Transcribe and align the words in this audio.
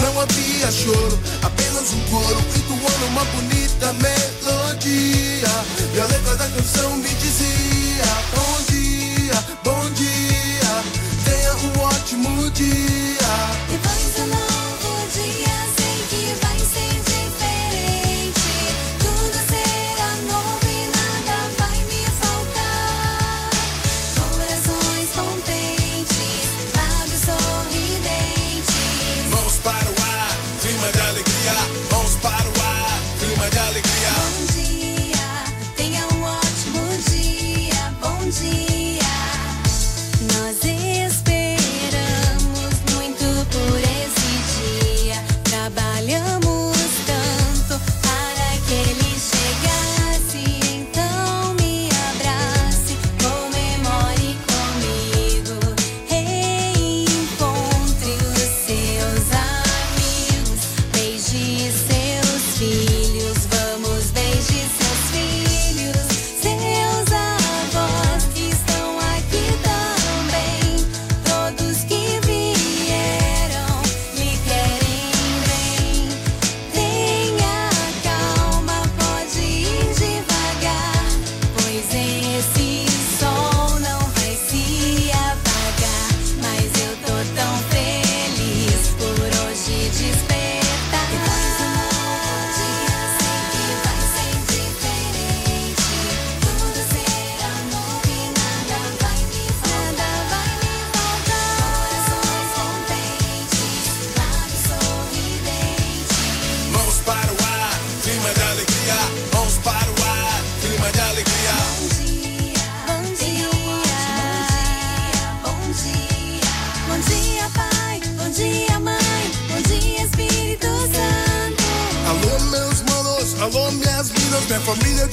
não 0.00 0.20
havia 0.20 0.70
choro. 0.70 1.18
Apenas 1.42 1.92
um 1.92 2.00
coro 2.10 2.38
entoando 2.56 3.06
uma 3.06 3.24
bonita 3.24 3.92
melodia. 3.94 5.48
E 5.94 6.00
a 6.00 6.06
letra 6.06 6.36
da 6.36 6.48
canção 6.48 6.96
me 6.96 7.08
dizia: 7.08 8.04
Bom 8.34 8.62
dia, 8.70 9.44
bom 9.64 9.90
dia. 9.90 10.84
Tenha 11.24 11.54
um 11.54 11.80
ótimo 11.80 12.50
dia. 12.50 12.94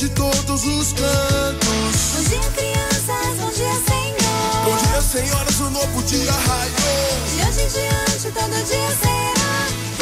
De 0.01 0.09
todos 0.09 0.65
os 0.65 0.93
cantos. 0.93 2.13
Bom 2.15 2.23
dia, 2.23 2.39
crianças, 2.55 3.37
bom 3.39 3.51
dia, 3.51 3.71
Senhor. 3.85 4.65
Bom 4.65 4.75
dia, 4.77 4.99
senhoras, 4.99 5.59
o 5.59 5.69
novo 5.69 6.01
dia 6.01 6.31
raiou. 6.31 6.71
De 7.27 7.35
hoje 7.47 7.61
em 7.61 7.67
diante, 7.67 8.31
todo 8.33 8.55
dia 8.65 8.89
será 8.99 10.00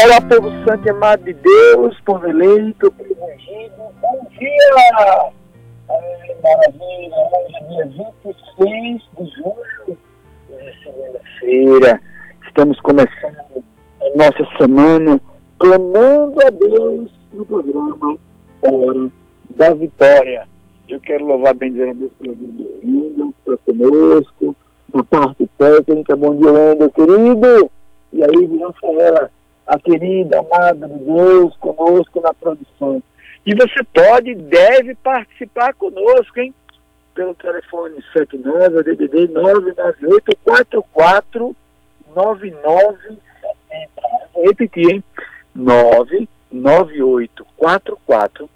Olá, 0.00 0.20
povo 0.20 0.48
santo 0.64 0.86
e 0.86 0.90
amado 0.90 1.24
de 1.24 1.32
Deus, 1.32 2.00
povo 2.02 2.24
eleito, 2.28 2.92
povo 2.92 3.16
ungido. 3.24 3.74
Bom 4.00 4.26
dia! 4.38 5.32
Ai, 5.90 6.36
maravilha! 6.40 7.16
Hoje 7.32 7.56
é 7.56 7.64
dia 7.64 8.12
26 8.24 9.02
de 9.18 9.32
julho, 9.34 9.98
é 10.52 10.72
segunda-feira. 10.84 12.00
Estamos 12.46 12.78
começando 12.80 13.64
a 14.00 14.16
nossa 14.16 14.56
semana 14.56 15.20
clamando 15.58 16.46
a 16.46 16.50
Deus 16.50 17.10
no 17.32 17.44
programa 17.44 18.16
Hora 18.62 19.10
da 19.50 19.74
Vitória. 19.74 20.46
Eu 20.88 21.00
quero 21.00 21.26
louvar 21.26 21.54
bem 21.54 21.72
dizer 21.72 21.90
a 21.90 21.94
Deus 21.94 22.12
pela 22.20 22.34
vida 22.36 22.70
vindo, 22.84 23.34
para 23.44 23.56
conosco, 23.56 24.54
na 24.94 25.02
parte 25.02 25.50
técnica. 25.58 26.14
Bom 26.14 26.36
dia, 26.36 26.52
Wendel, 26.52 26.90
querido! 26.92 27.70
E 28.12 28.22
aí, 28.22 28.58
Rafaela, 28.60 29.30
a 29.68 29.78
querida, 29.78 30.40
amada 30.40 30.88
de 30.88 30.98
Deus, 31.04 31.54
conosco 31.58 32.20
na 32.22 32.32
produção. 32.32 33.02
E 33.44 33.54
você 33.54 33.84
pode 33.84 34.30
e 34.30 34.34
deve 34.34 34.94
participar 34.94 35.74
conosco, 35.74 36.40
hein? 36.40 36.54
Pelo 37.14 37.34
telefone 37.34 38.02
79 38.12 38.82
DDD 38.82 39.28
99844 39.28 41.54
9970. 42.16 43.20
Vou 44.32 44.46
repetir, 44.46 44.90
hein? 44.90 45.04
99844 45.54 48.48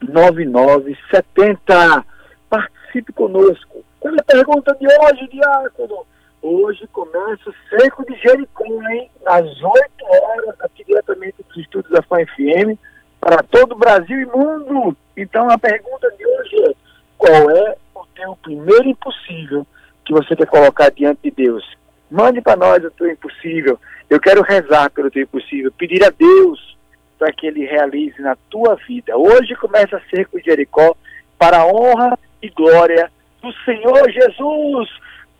9970. 0.00 2.06
Participe 2.48 3.12
conosco. 3.12 3.84
Qual 4.00 4.14
é 4.14 4.16
a 4.18 4.24
pergunta 4.24 4.74
de 4.80 4.86
hoje, 4.86 5.28
Diácono? 5.28 6.06
Hoje 6.42 6.88
começa 6.88 7.48
o 7.48 7.54
Cerco 7.68 8.04
de 8.04 8.18
Jericó, 8.18 8.64
hein? 8.90 9.08
Às 9.24 9.44
8 9.44 9.64
horas, 10.04 10.60
aqui 10.60 10.84
diretamente 10.84 11.36
dos 11.48 11.56
estúdios 11.56 11.92
da 11.92 12.02
FAM 12.02 12.26
FM, 12.26 12.76
para 13.20 13.44
todo 13.44 13.72
o 13.72 13.78
Brasil 13.78 14.20
e 14.20 14.26
mundo. 14.26 14.96
Então 15.16 15.48
a 15.48 15.56
pergunta 15.56 16.10
de 16.18 16.26
hoje 16.26 16.76
qual 17.16 17.48
é 17.48 17.76
o 17.94 18.04
teu 18.16 18.36
primeiro 18.42 18.88
impossível 18.88 19.64
que 20.04 20.12
você 20.12 20.34
quer 20.34 20.48
colocar 20.48 20.90
diante 20.90 21.20
de 21.22 21.30
Deus. 21.30 21.64
Mande 22.10 22.40
para 22.40 22.56
nós 22.56 22.84
o 22.84 22.90
teu 22.90 23.08
impossível. 23.08 23.78
Eu 24.10 24.18
quero 24.18 24.42
rezar 24.42 24.90
pelo 24.90 25.12
teu 25.12 25.22
impossível, 25.22 25.70
pedir 25.70 26.04
a 26.04 26.10
Deus 26.10 26.76
para 27.20 27.32
que 27.32 27.46
ele 27.46 27.64
realize 27.64 28.20
na 28.20 28.36
tua 28.50 28.74
vida. 28.74 29.16
Hoje 29.16 29.54
começa 29.54 29.96
a 29.96 30.10
ser 30.10 30.26
com 30.26 30.40
Jericó 30.40 30.96
para 31.38 31.58
a 31.58 31.66
honra 31.66 32.18
e 32.42 32.50
glória 32.50 33.08
do 33.40 33.52
Senhor 33.64 34.10
Jesus. 34.10 34.90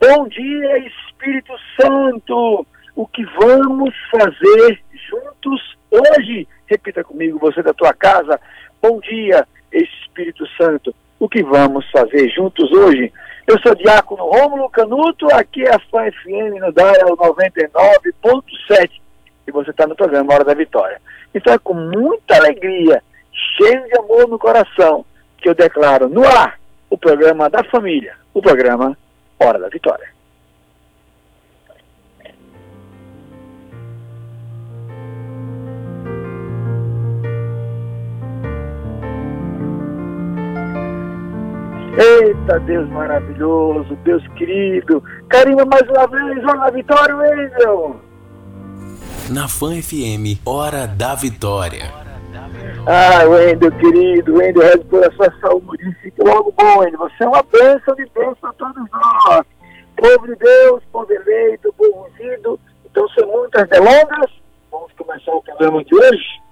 Bom 0.05 0.27
dia, 0.27 0.79
Espírito 0.79 1.53
Santo. 1.81 2.67
O 2.97 3.07
que 3.07 3.25
vamos 3.25 3.95
fazer 4.11 4.81
juntos 5.09 5.77
hoje? 5.93 6.49
Repita 6.67 7.05
comigo, 7.05 7.39
você 7.39 7.63
da 7.63 7.73
tua 7.73 7.95
casa. 7.95 8.41
Bom 8.83 8.99
dia, 8.99 9.47
Espírito 9.73 10.45
Santo. 10.61 10.93
O 11.21 11.29
que 11.29 11.45
vamos 11.45 11.89
fazer 11.93 12.29
juntos 12.31 12.69
hoje? 12.73 13.13
Eu 13.47 13.57
sou 13.61 13.77
Diácono 13.77 14.25
Rômulo 14.25 14.69
Canuto, 14.71 15.33
aqui 15.33 15.63
é 15.63 15.73
a 15.73 15.79
Fã 15.79 16.11
FM 16.11 16.59
no 16.61 16.73
Dial 16.73 17.17
99.7 17.17 18.91
e 19.47 19.53
você 19.53 19.71
está 19.71 19.87
no 19.87 19.95
programa 19.95 20.35
Hora 20.35 20.45
da 20.45 20.55
Vitória. 20.55 21.01
Então 21.33 21.55
é 21.55 21.59
com 21.59 21.75
muita 21.75 22.39
alegria, 22.39 23.01
cheio 23.57 23.85
de 23.85 23.97
amor 24.01 24.27
no 24.27 24.37
coração, 24.37 25.07
que 25.39 25.49
eu 25.49 25.55
declaro 25.55 26.09
no 26.09 26.27
ar 26.27 26.59
o 26.91 26.99
programa 26.99 27.49
da 27.49 27.63
família, 27.63 28.17
o 28.35 28.43
programa 28.43 28.99
Hora 29.45 29.59
da 29.59 29.69
Vitória. 29.69 30.09
Eita, 41.99 42.59
Deus 42.61 42.89
maravilhoso, 42.89 43.97
Deus 44.05 44.27
querido. 44.37 45.03
Carinho 45.29 45.67
mais 45.67 45.89
uma 45.89 46.07
vez, 46.07 46.45
Hora 46.45 46.59
da 46.61 46.71
Vitória, 46.71 47.17
Wendel. 47.17 48.01
Na 49.31 49.49
Fã 49.49 49.81
FM, 49.83 50.41
Hora 50.47 50.87
da 50.87 51.15
Vitória. 51.15 52.02
Ah, 52.87 53.25
Wendel, 53.29 53.71
querido, 53.73 54.35
Wendel, 54.35 54.85
por 54.87 55.05
a 55.05 55.13
sua 55.13 55.33
saúde. 55.41 55.97
Fique 56.03 56.23
logo 56.23 56.53
bom, 56.57 56.79
Wendel. 56.79 56.99
Você 56.99 57.25
é 57.25 57.29
uma 57.29 57.43
bênção 57.43 57.95
de 57.95 58.07
Deus 58.15 58.39
para 58.41 58.53
todos 58.55 58.91
nós. 58.91 59.47
Povo 59.97 60.27
de 60.27 60.35
Deus, 60.37 60.83
povo 60.91 61.13
eleito, 61.13 61.73
povo 61.75 62.07
ungido. 62.07 62.59
Então, 62.91 63.09
sem 63.11 63.27
muitas 63.27 63.69
delongas, 63.69 64.31
vamos 64.71 64.93
começar 64.99 65.33
o 65.33 65.43
programa 65.43 65.85
de 65.85 65.95
hoje 65.95 66.43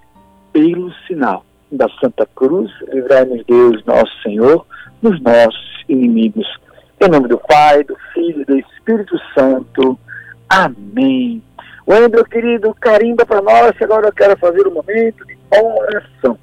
pelo 0.53 0.91
sinal 1.07 1.43
da 1.71 1.87
Santa 1.99 2.25
Cruz. 2.35 2.71
Livrai-nos, 2.93 3.45
Deus, 3.45 3.83
nosso 3.85 4.21
Senhor, 4.23 4.65
dos 5.01 5.21
nossos 5.21 5.83
inimigos. 5.89 6.47
Em 6.99 7.09
nome 7.09 7.27
do 7.27 7.37
Pai, 7.39 7.83
do 7.83 7.97
Filho 8.13 8.41
e 8.41 8.45
do 8.45 8.57
Espírito 8.59 9.17
Santo. 9.33 9.99
Amém. 10.47 11.41
Wendel, 11.87 12.23
querido, 12.25 12.73
carimba 12.75 13.25
para 13.25 13.41
nós. 13.41 13.73
Agora 13.81 14.07
eu 14.07 14.13
quero 14.13 14.37
fazer 14.37 14.67
um 14.67 14.73
momento 14.73 15.25
de 15.25 15.40
oração. 15.53 16.37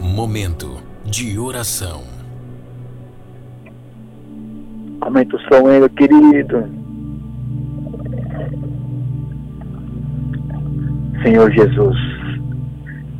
Momento 0.00 0.82
de 1.04 1.38
oração. 1.38 2.02
Aumenta 5.00 5.36
o 5.36 5.40
som, 5.40 5.62
Wendel, 5.64 5.90
querido. 5.90 6.68
Senhor 11.22 11.50
Jesus, 11.52 11.96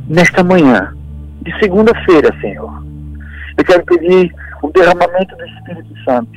nesta 0.07 0.43
manhã 0.43 0.95
de 1.41 1.59
segunda-feira, 1.59 2.29
Senhor, 2.39 2.83
eu 3.57 3.63
quero 3.65 3.85
pedir 3.85 4.33
o 4.61 4.69
derramamento 4.71 5.35
do 5.35 5.45
Espírito 5.45 6.03
Santo. 6.03 6.31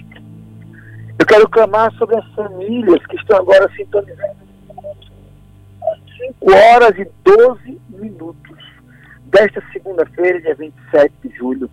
Eu 1.19 1.26
quero 1.26 1.49
clamar 1.49 1.93
sobre 1.94 2.16
as 2.16 2.26
famílias 2.34 3.05
que 3.06 3.16
estão 3.16 3.38
agora 3.38 3.70
sintonizando 3.76 4.37
às 5.82 5.99
5 6.16 6.52
horas 6.52 6.99
e 6.99 7.08
12 7.25 7.81
minutos 8.00 8.58
desta 9.26 9.62
segunda-feira, 9.73 10.41
dia 10.41 10.55
27 10.55 11.12
de 11.23 11.37
julho. 11.37 11.70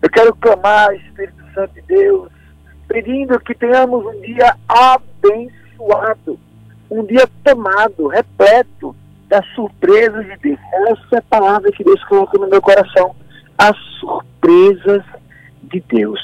Eu 0.00 0.10
quero 0.10 0.34
clamar, 0.36 0.94
Espírito 0.94 1.42
Santo 1.54 1.74
de 1.74 1.82
Deus, 1.82 2.30
pedindo 2.88 3.38
que 3.40 3.54
tenhamos 3.54 4.04
um 4.04 4.20
dia 4.20 4.54
abençoado, 4.68 6.38
um 6.90 7.04
dia 7.04 7.28
tomado, 7.44 8.08
repleto 8.08 8.94
das 9.28 9.46
surpresas 9.54 10.26
de 10.26 10.36
Deus. 10.36 10.58
Essa 10.88 11.16
é 11.16 11.18
a 11.18 11.22
palavra 11.22 11.72
que 11.72 11.82
Deus 11.82 12.02
colocou 12.04 12.40
no 12.40 12.48
meu 12.48 12.60
coração. 12.60 13.16
As 13.56 13.76
surpresas 13.98 15.02
de 15.62 15.80
Deus. 15.80 16.20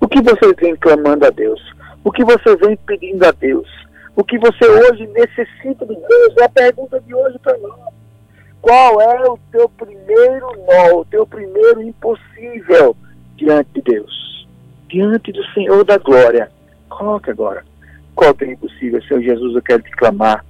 O 0.00 0.06
que 0.06 0.20
você 0.20 0.54
vem 0.54 0.76
clamando 0.76 1.26
a 1.26 1.30
Deus? 1.30 1.60
O 2.04 2.12
que 2.12 2.24
você 2.24 2.56
vem 2.56 2.76
pedindo 2.76 3.24
a 3.24 3.30
Deus? 3.30 3.68
O 4.14 4.24
que 4.24 4.38
você 4.38 4.66
hoje 4.66 5.06
necessita 5.06 5.86
de 5.86 5.94
Deus? 5.94 6.36
É 6.38 6.44
a 6.44 6.48
pergunta 6.48 7.00
de 7.00 7.14
hoje 7.14 7.38
para 7.38 7.56
nós. 7.58 7.79
Qual 8.60 9.00
é 9.00 9.28
o 9.28 9.38
teu 9.50 9.68
primeiro 9.68 10.46
nó, 10.66 11.00
o 11.00 11.04
teu 11.04 11.26
primeiro 11.26 11.82
impossível 11.82 12.96
diante 13.36 13.70
de 13.74 13.82
Deus? 13.82 14.46
Diante 14.88 15.32
do 15.32 15.44
Senhor 15.52 15.84
da 15.84 15.98
glória. 15.98 16.50
Coloque 16.88 17.30
agora. 17.30 17.64
Qual 18.14 18.36
é 18.38 18.44
o 18.44 18.50
impossível, 18.50 19.02
Senhor 19.02 19.22
Jesus? 19.22 19.54
Eu 19.54 19.62
quero 19.62 19.82
te 19.82 19.90
clamar 19.92 20.44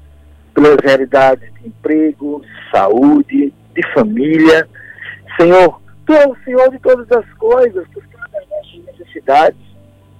pelas 0.54 0.76
realidades 0.82 1.52
de 1.54 1.68
emprego, 1.68 2.42
de 2.42 2.70
saúde, 2.70 3.54
de 3.74 3.92
família. 3.94 4.68
Senhor, 5.38 5.80
Tu 6.06 6.12
é 6.12 6.26
o 6.26 6.36
Senhor 6.44 6.70
de 6.70 6.78
todas 6.80 7.10
as 7.12 7.32
coisas, 7.34 7.86
Tu 7.94 8.02
sabes 8.12 8.34
as 8.34 8.48
nossas 8.48 8.98
necessidades, 8.98 9.60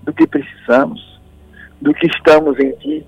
do 0.04 0.12
que 0.12 0.26
precisamos, 0.26 1.20
do 1.80 1.92
que 1.92 2.06
estamos 2.06 2.58
em 2.60 2.70
Ti. 2.72 3.06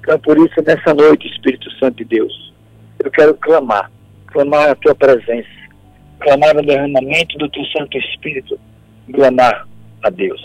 Então, 0.00 0.18
por 0.20 0.36
isso, 0.36 0.62
nessa 0.66 0.92
noite, 0.92 1.26
Espírito 1.28 1.70
Santo 1.78 1.96
de 1.96 2.04
Deus, 2.04 2.52
eu 3.02 3.10
quero 3.10 3.34
clamar, 3.34 3.90
clamar 4.28 4.70
a 4.70 4.74
Tua 4.76 4.94
presença, 4.94 5.48
clamar 6.20 6.56
o 6.56 6.62
derramamento 6.62 7.36
do 7.38 7.48
Teu 7.50 7.64
Santo 7.66 7.98
Espírito, 7.98 8.58
clamar 9.12 9.66
a 10.04 10.10
Deus. 10.10 10.40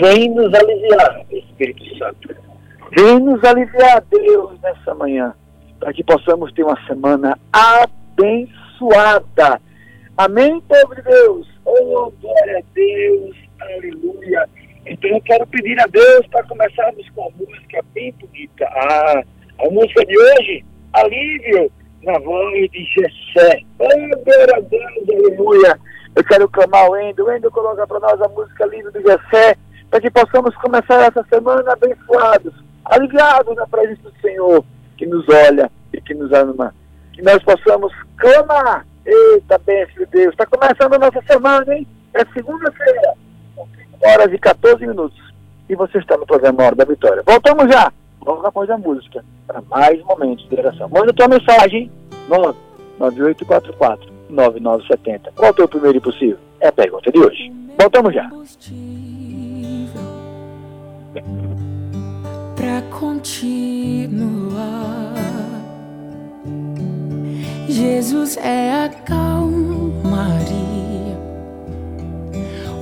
Vem 0.00 0.30
nos 0.30 0.52
aliviar, 0.54 1.24
Espírito 1.30 1.98
Santo. 1.98 2.36
Vem 2.96 3.20
nos 3.20 3.42
aliviar, 3.44 4.02
Deus, 4.10 4.60
nessa 4.60 4.94
manhã 4.94 5.34
para 5.80 5.92
que 5.94 6.04
possamos 6.04 6.52
ter 6.52 6.62
uma 6.62 6.78
semana 6.86 7.36
abençoada. 7.52 9.60
Amém, 10.16 10.60
povo 10.60 10.94
de 10.94 11.02
Deus? 11.02 11.48
Oh, 11.64 12.12
glória 12.20 12.58
a 12.58 12.62
Deus, 12.74 13.34
aleluia. 13.60 14.48
Então 14.86 15.10
eu 15.10 15.20
quero 15.22 15.44
pedir 15.46 15.80
a 15.80 15.86
Deus 15.86 16.26
para 16.26 16.44
começarmos 16.44 17.08
com 17.10 17.26
a 17.26 17.30
música 17.30 17.82
bem 17.94 18.14
bonita. 18.20 18.66
Ah, 18.66 19.22
a 19.58 19.70
música 19.70 20.04
de 20.04 20.18
hoje, 20.18 20.64
Alívio, 20.92 21.72
na 22.02 22.18
voz 22.18 22.70
de 22.70 22.84
Gessé. 22.84 23.62
Oh, 23.78 23.86
glória 24.24 24.56
a 24.56 24.60
Deus, 24.60 25.08
aleluia. 25.08 25.80
Eu 26.16 26.24
quero 26.24 26.48
clamar 26.48 26.90
o 26.90 26.96
Endo. 26.96 27.24
O 27.24 27.32
Endo 27.32 27.50
coloca 27.50 27.86
para 27.86 28.00
nós 28.00 28.20
a 28.20 28.28
música 28.28 28.64
Alívio 28.64 28.90
de 28.92 29.00
Gessé, 29.00 29.56
para 29.90 30.00
que 30.00 30.10
possamos 30.10 30.54
começar 30.56 31.00
essa 31.02 31.24
semana 31.28 31.72
abençoados, 31.72 32.54
aliviados 32.84 33.56
na 33.56 33.66
presença 33.66 34.02
do 34.02 34.12
Senhor 34.20 34.64
que 34.96 35.06
nos 35.06 35.26
olha 35.28 35.70
e 35.92 36.00
que 36.00 36.14
nos 36.14 36.32
ama. 36.32 36.74
Que 37.12 37.22
nós 37.22 37.42
possamos 37.42 37.92
clamar. 38.16 38.86
Eita, 39.04 39.58
bênção 39.58 39.94
de 39.96 40.06
Deus. 40.06 40.32
Está 40.32 40.46
começando 40.46 40.94
a 40.94 40.98
nossa 40.98 41.22
semana, 41.26 41.74
hein? 41.74 41.86
É 42.12 42.24
segunda-feira, 42.34 43.14
5 43.56 44.08
horas 44.08 44.32
e 44.32 44.38
14 44.38 44.86
minutos. 44.86 45.18
E 45.68 45.74
você 45.74 45.98
está 45.98 46.16
no 46.16 46.26
programa 46.26 46.64
Hora 46.64 46.76
da 46.76 46.84
Vitória. 46.84 47.22
Voltamos 47.26 47.72
já, 47.72 47.90
logo 48.24 48.46
após 48.46 48.68
a 48.70 48.78
música, 48.78 49.24
para 49.46 49.62
mais 49.62 50.02
momentos 50.04 50.48
de 50.48 50.54
oração. 50.54 50.88
Manda 50.88 51.12
tua 51.12 51.28
mensagem, 51.28 51.90
9844 52.28 54.12
9970. 54.28 55.32
Qual 55.34 55.48
é 55.48 55.50
o 55.50 55.54
teu 55.54 55.68
primeiro 55.68 55.98
impossível? 55.98 56.38
É 56.60 56.68
a 56.68 56.72
pergunta 56.72 57.10
de 57.10 57.18
hoje. 57.18 57.52
Voltamos 57.78 58.14
já. 58.14 58.30
Para 62.56 62.82
continuar. 62.98 64.40
Jesus 67.68 68.36
é 68.36 68.84
a 68.84 68.88
calmaria, 69.06 70.50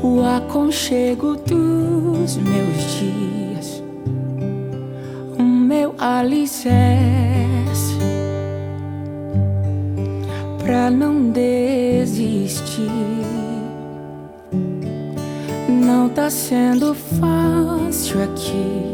o 0.02 0.22
aconchego 0.24 1.36
dos 1.36 2.36
meus 2.38 2.98
dias, 2.98 3.47
alicerce 5.98 7.98
pra 10.62 10.90
não 10.90 11.30
desistir. 11.30 12.88
Não 15.68 16.08
tá 16.08 16.30
sendo 16.30 16.94
fácil 16.94 18.22
aqui, 18.22 18.84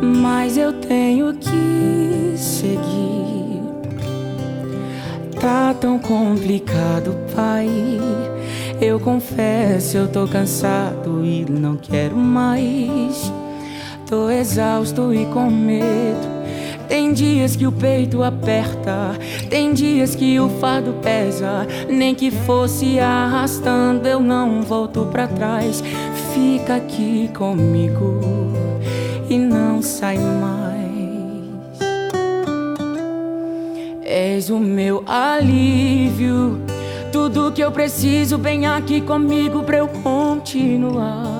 mas 0.00 0.56
eu 0.56 0.72
tenho 0.74 1.34
que 1.34 2.34
seguir. 2.36 3.60
Tá 5.40 5.74
tão 5.74 5.98
complicado, 5.98 7.16
Pai. 7.34 7.68
Eu 8.80 9.00
confesso, 9.00 9.96
eu 9.96 10.08
tô 10.08 10.28
cansado 10.28 11.24
e 11.24 11.44
não 11.44 11.76
quero 11.76 12.16
mais. 12.16 13.32
Tô 14.10 14.28
exausto 14.28 15.14
e 15.14 15.24
com 15.26 15.48
medo. 15.48 16.40
Tem 16.88 17.12
dias 17.12 17.54
que 17.54 17.64
o 17.64 17.70
peito 17.70 18.24
aperta, 18.24 19.16
tem 19.48 19.72
dias 19.72 20.16
que 20.16 20.40
o 20.40 20.48
fardo 20.48 20.94
pesa. 20.94 21.64
Nem 21.88 22.12
que 22.12 22.32
fosse 22.32 22.98
arrastando, 22.98 24.08
eu 24.08 24.18
não 24.18 24.62
volto 24.62 25.06
pra 25.12 25.28
trás. 25.28 25.80
Fica 26.34 26.74
aqui 26.74 27.30
comigo 27.32 28.20
e 29.28 29.38
não 29.38 29.80
sai 29.80 30.18
mais. 30.18 30.60
És 34.02 34.50
o 34.50 34.58
meu 34.58 35.04
alívio 35.06 36.60
tudo 37.12 37.52
que 37.52 37.62
eu 37.62 37.70
preciso, 37.70 38.38
vem 38.38 38.66
aqui 38.66 39.00
comigo 39.00 39.62
pra 39.62 39.78
eu 39.78 39.88
continuar. 39.88 41.39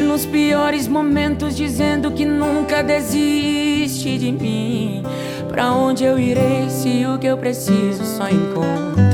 Nos 0.00 0.26
piores 0.26 0.88
momentos, 0.88 1.56
dizendo 1.56 2.10
que 2.12 2.24
nunca 2.24 2.82
desiste 2.82 4.18
de 4.18 4.32
mim. 4.32 5.02
Pra 5.48 5.72
onde 5.72 6.04
eu 6.04 6.18
irei 6.18 6.68
se 6.68 7.06
o 7.06 7.18
que 7.18 7.26
eu 7.26 7.36
preciso 7.36 8.04
só 8.04 8.28
encontro 8.28 9.13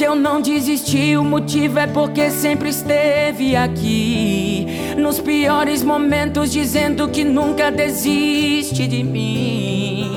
Se 0.00 0.06
eu 0.06 0.14
não 0.14 0.40
desisti, 0.40 1.14
o 1.14 1.22
motivo 1.22 1.78
é 1.78 1.86
porque 1.86 2.30
sempre 2.30 2.70
esteve 2.70 3.54
aqui. 3.54 4.66
Nos 4.96 5.20
piores 5.20 5.82
momentos, 5.82 6.50
dizendo 6.50 7.06
que 7.06 7.22
nunca 7.22 7.70
desiste 7.70 8.86
de 8.86 9.04
mim. 9.04 10.10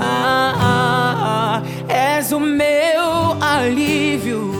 Ah, 0.00 0.52
ah, 0.56 1.62
ah, 1.62 1.62
és 1.88 2.32
o 2.32 2.40
meu 2.40 3.40
alívio. 3.40 4.59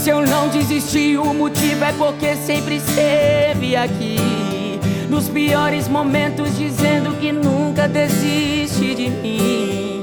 Se 0.00 0.08
eu 0.08 0.26
não 0.26 0.48
desisti, 0.48 1.18
o 1.18 1.34
motivo 1.34 1.84
é 1.84 1.92
porque 1.92 2.34
sempre 2.34 2.76
esteve 2.76 3.76
aqui. 3.76 4.16
Nos 5.10 5.28
piores 5.28 5.88
momentos, 5.88 6.56
dizendo 6.56 7.12
que 7.20 7.30
nunca 7.30 7.86
desiste 7.86 8.94
de 8.94 9.10
mim. 9.10 10.02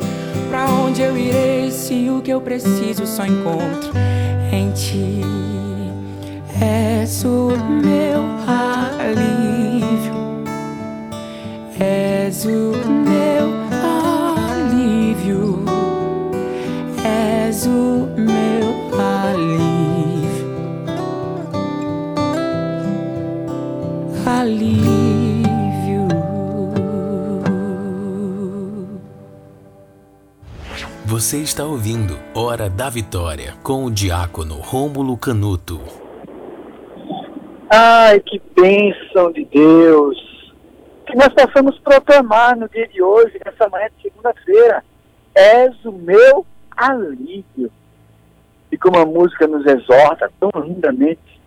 Pra 0.52 0.70
onde 0.70 1.02
eu 1.02 1.18
irei 1.18 1.72
se 1.72 2.12
o 2.12 2.22
que 2.22 2.30
eu 2.30 2.40
preciso 2.40 3.08
só 3.08 3.26
encontro 3.26 3.92
em 4.52 4.70
ti? 4.72 5.22
És 6.62 7.24
o 7.24 7.54
meu 7.68 8.22
alívio, 9.02 10.14
és 11.80 12.46
o 12.46 12.74
meu 13.04 13.52
alívio, 14.54 15.66
és 17.04 17.66
o 17.66 18.08
meu 18.16 18.67
alívio. 24.48 26.08
Você 31.06 31.38
está 31.40 31.66
ouvindo 31.66 32.18
Hora 32.34 32.70
da 32.70 32.90
Vitória 32.90 33.56
com 33.62 33.84
o 33.84 33.92
diácono 33.92 34.56
Rômulo 34.56 35.18
Canuto. 35.18 35.82
Ai, 37.70 38.22
que 38.22 38.42
bênção 38.56 39.32
de 39.34 39.44
Deus! 39.46 40.18
Que 41.06 41.16
nós 41.18 41.34
possamos 41.34 41.78
proclamar 41.80 42.58
no 42.58 42.70
dia 42.70 42.88
de 42.88 43.02
hoje, 43.02 43.38
nessa 43.46 43.70
manhã 43.70 43.90
de 43.98 44.04
segunda-feira. 44.04 44.84
És 45.36 45.74
o 45.84 45.92
meu 45.92 46.46
alívio. 46.72 47.70
E 48.72 48.78
como 48.78 48.98
a 48.98 49.06
música 49.06 49.46
nos 49.46 49.66
exorta 49.66 50.32
tão 50.40 50.50
lindamente, 50.62 51.42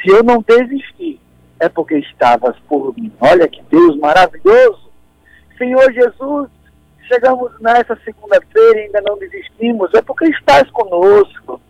se 0.00 0.10
eu 0.10 0.24
não 0.24 0.44
desistir, 0.46 1.20
é 1.62 1.68
porque 1.68 1.96
estavas 1.98 2.56
por 2.68 2.92
mim. 2.96 3.12
Olha 3.20 3.46
que 3.46 3.62
Deus 3.70 3.96
maravilhoso! 3.98 4.90
Senhor 5.56 5.92
Jesus, 5.92 6.48
chegamos 7.06 7.52
nessa 7.60 7.96
segunda-feira 8.04 8.80
e 8.80 8.82
ainda 8.86 9.00
não 9.02 9.16
desistimos, 9.16 9.94
é 9.94 10.02
porque 10.02 10.26
estás 10.26 10.68
conosco. 10.72 11.60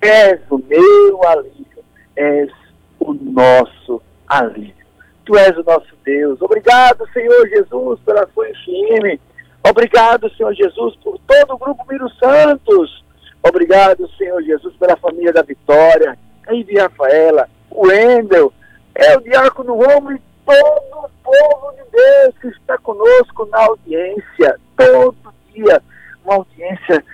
És 0.00 0.40
o 0.50 0.58
meu 0.58 1.28
alívio, 1.28 1.84
és 2.16 2.50
o 2.98 3.14
nosso 3.14 4.02
alívio. 4.26 4.74
Tu 5.24 5.36
és 5.36 5.56
o 5.56 5.62
nosso 5.62 5.94
Deus. 6.04 6.42
Obrigado, 6.42 7.08
Senhor 7.12 7.48
Jesus, 7.48 8.00
pela 8.00 8.26
sua 8.34 8.46
FM. 8.46 9.20
Obrigado, 9.68 10.28
Senhor 10.34 10.52
Jesus, 10.54 10.96
por 10.96 11.16
todo 11.28 11.54
o 11.54 11.58
grupo 11.58 11.86
Miro 11.88 12.08
Santos. 12.10 13.04
Obrigado, 13.40 14.08
Senhor 14.18 14.42
Jesus, 14.42 14.74
pela 14.76 14.96
família 14.96 15.32
da 15.32 15.42
Vitória, 15.42 16.18
a 16.46 16.54
Ivy 16.54 16.76
Rafaela, 16.76 17.48
o 17.70 17.86
Wendel, 17.86 18.52
é 18.98 19.16
o 19.16 19.20
diácono 19.20 19.74
Romo 19.74 20.12
e 20.12 20.20
todo 20.44 21.04
o 21.04 21.10
povo 21.22 21.72
de 21.72 21.90
Deus 21.90 22.34
que 22.40 22.48
está 22.48 22.76
conosco 22.78 23.46
na 23.46 23.64
audiência, 23.64 24.58
todo 24.76 25.32
dia, 25.54 25.80
uma 26.24 26.34
audiência 26.34 27.04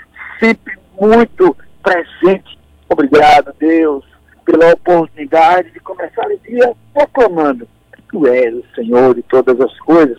sempre 0.41 0.79
muito 0.99 1.55
presente. 1.83 2.59
Obrigado, 2.89 3.55
Deus, 3.59 4.05
pela 4.45 4.73
oportunidade 4.73 5.71
de 5.73 5.81
começar 5.81 6.27
o 6.27 6.39
dia 6.39 6.75
proclamando 6.93 7.69
Tu 8.11 8.27
és 8.29 8.55
o 8.55 8.65
Senhor 8.75 9.15
de 9.15 9.23
todas 9.23 9.61
as 9.61 9.77
coisas. 9.81 10.19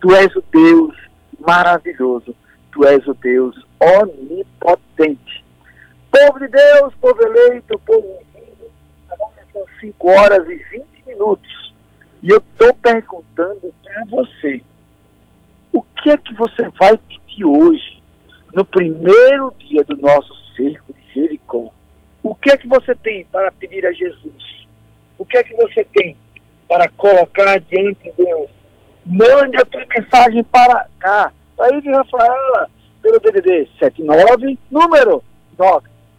Tu 0.00 0.12
és 0.14 0.34
o 0.34 0.44
Deus 0.52 0.96
maravilhoso. 1.38 2.34
Tu 2.72 2.84
és 2.84 3.06
o 3.06 3.14
Deus 3.14 3.56
onipotente. 3.80 5.44
Povo 6.10 6.40
de 6.40 6.48
Deus, 6.48 6.92
povo 7.00 7.22
eleito, 7.22 7.78
povo 7.86 8.18
agora 9.08 9.32
são 9.52 9.64
5 9.80 10.10
horas 10.10 10.48
e 10.48 10.56
20 10.56 10.95
minutos. 11.06 11.74
E 12.22 12.30
eu 12.30 12.38
estou 12.38 12.74
perguntando 12.74 13.72
para 13.82 14.04
você, 14.06 14.62
o 15.72 15.82
que 15.82 16.10
é 16.10 16.16
que 16.16 16.34
você 16.34 16.68
vai 16.78 16.96
pedir 16.96 17.44
hoje, 17.44 18.02
no 18.54 18.64
primeiro 18.64 19.54
dia 19.58 19.84
do 19.84 19.96
nosso 19.96 20.34
cerco 20.56 20.92
de 20.92 21.14
Jericó? 21.14 21.70
O 22.22 22.34
que 22.34 22.50
é 22.50 22.56
que 22.56 22.66
você 22.66 22.94
tem 22.94 23.24
para 23.26 23.52
pedir 23.52 23.86
a 23.86 23.92
Jesus? 23.92 24.66
O 25.18 25.24
que 25.24 25.36
é 25.36 25.44
que 25.44 25.54
você 25.54 25.84
tem 25.84 26.16
para 26.68 26.88
colocar 26.90 27.60
diante 27.60 28.02
de 28.02 28.12
Deus? 28.12 28.50
Mande 29.04 29.56
a 29.56 29.64
tua 29.64 29.86
mensagem 29.86 30.42
para 30.44 30.88
cá. 30.98 31.32
Aí 31.60 31.80
de 31.80 31.90
Rafaela, 31.90 32.68
pelo 33.00 33.20
DDD 33.20 33.68
79, 33.78 34.58
número 34.70 35.22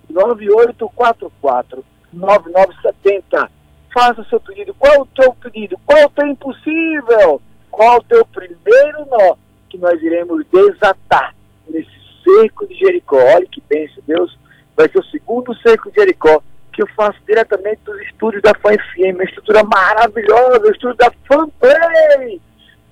9844 0.09 1.83
9970. 2.13 3.56
Faça 3.97 4.21
o 4.21 4.25
seu 4.25 4.39
pedido. 4.39 4.75
Qual 4.75 4.93
é 4.93 4.99
o 4.99 5.05
teu 5.07 5.33
pedido? 5.33 5.75
Qual 5.83 5.97
é 5.97 6.05
o 6.05 6.09
teu 6.11 6.27
impossível? 6.27 7.41
Qual 7.71 7.95
é 7.95 7.97
o 7.97 8.03
teu 8.03 8.23
primeiro 8.27 9.07
nó 9.09 9.35
que 9.67 9.79
nós 9.79 9.99
iremos 10.03 10.45
desatar 10.53 11.33
nesse 11.67 11.89
cerco 12.23 12.67
de 12.67 12.75
Jericó? 12.75 13.17
Olha 13.17 13.47
que 13.47 13.59
bênção, 13.67 14.03
Deus 14.05 14.37
vai 14.75 14.87
ser 14.87 14.99
o 14.99 15.05
segundo 15.05 15.51
cerco 15.61 15.89
de 15.89 15.95
Jericó, 15.95 16.43
que 16.71 16.83
eu 16.83 16.87
faço 16.95 17.17
diretamente 17.25 17.81
dos 17.85 17.99
estúdios 18.01 18.43
da 18.43 18.53
FAM-FM, 18.61 19.15
uma 19.15 19.23
estrutura 19.23 19.63
maravilhosa, 19.63 20.61
o 20.61 20.71
estúdio 20.71 20.97
da 20.97 21.11
FAM-Play. 21.27 22.39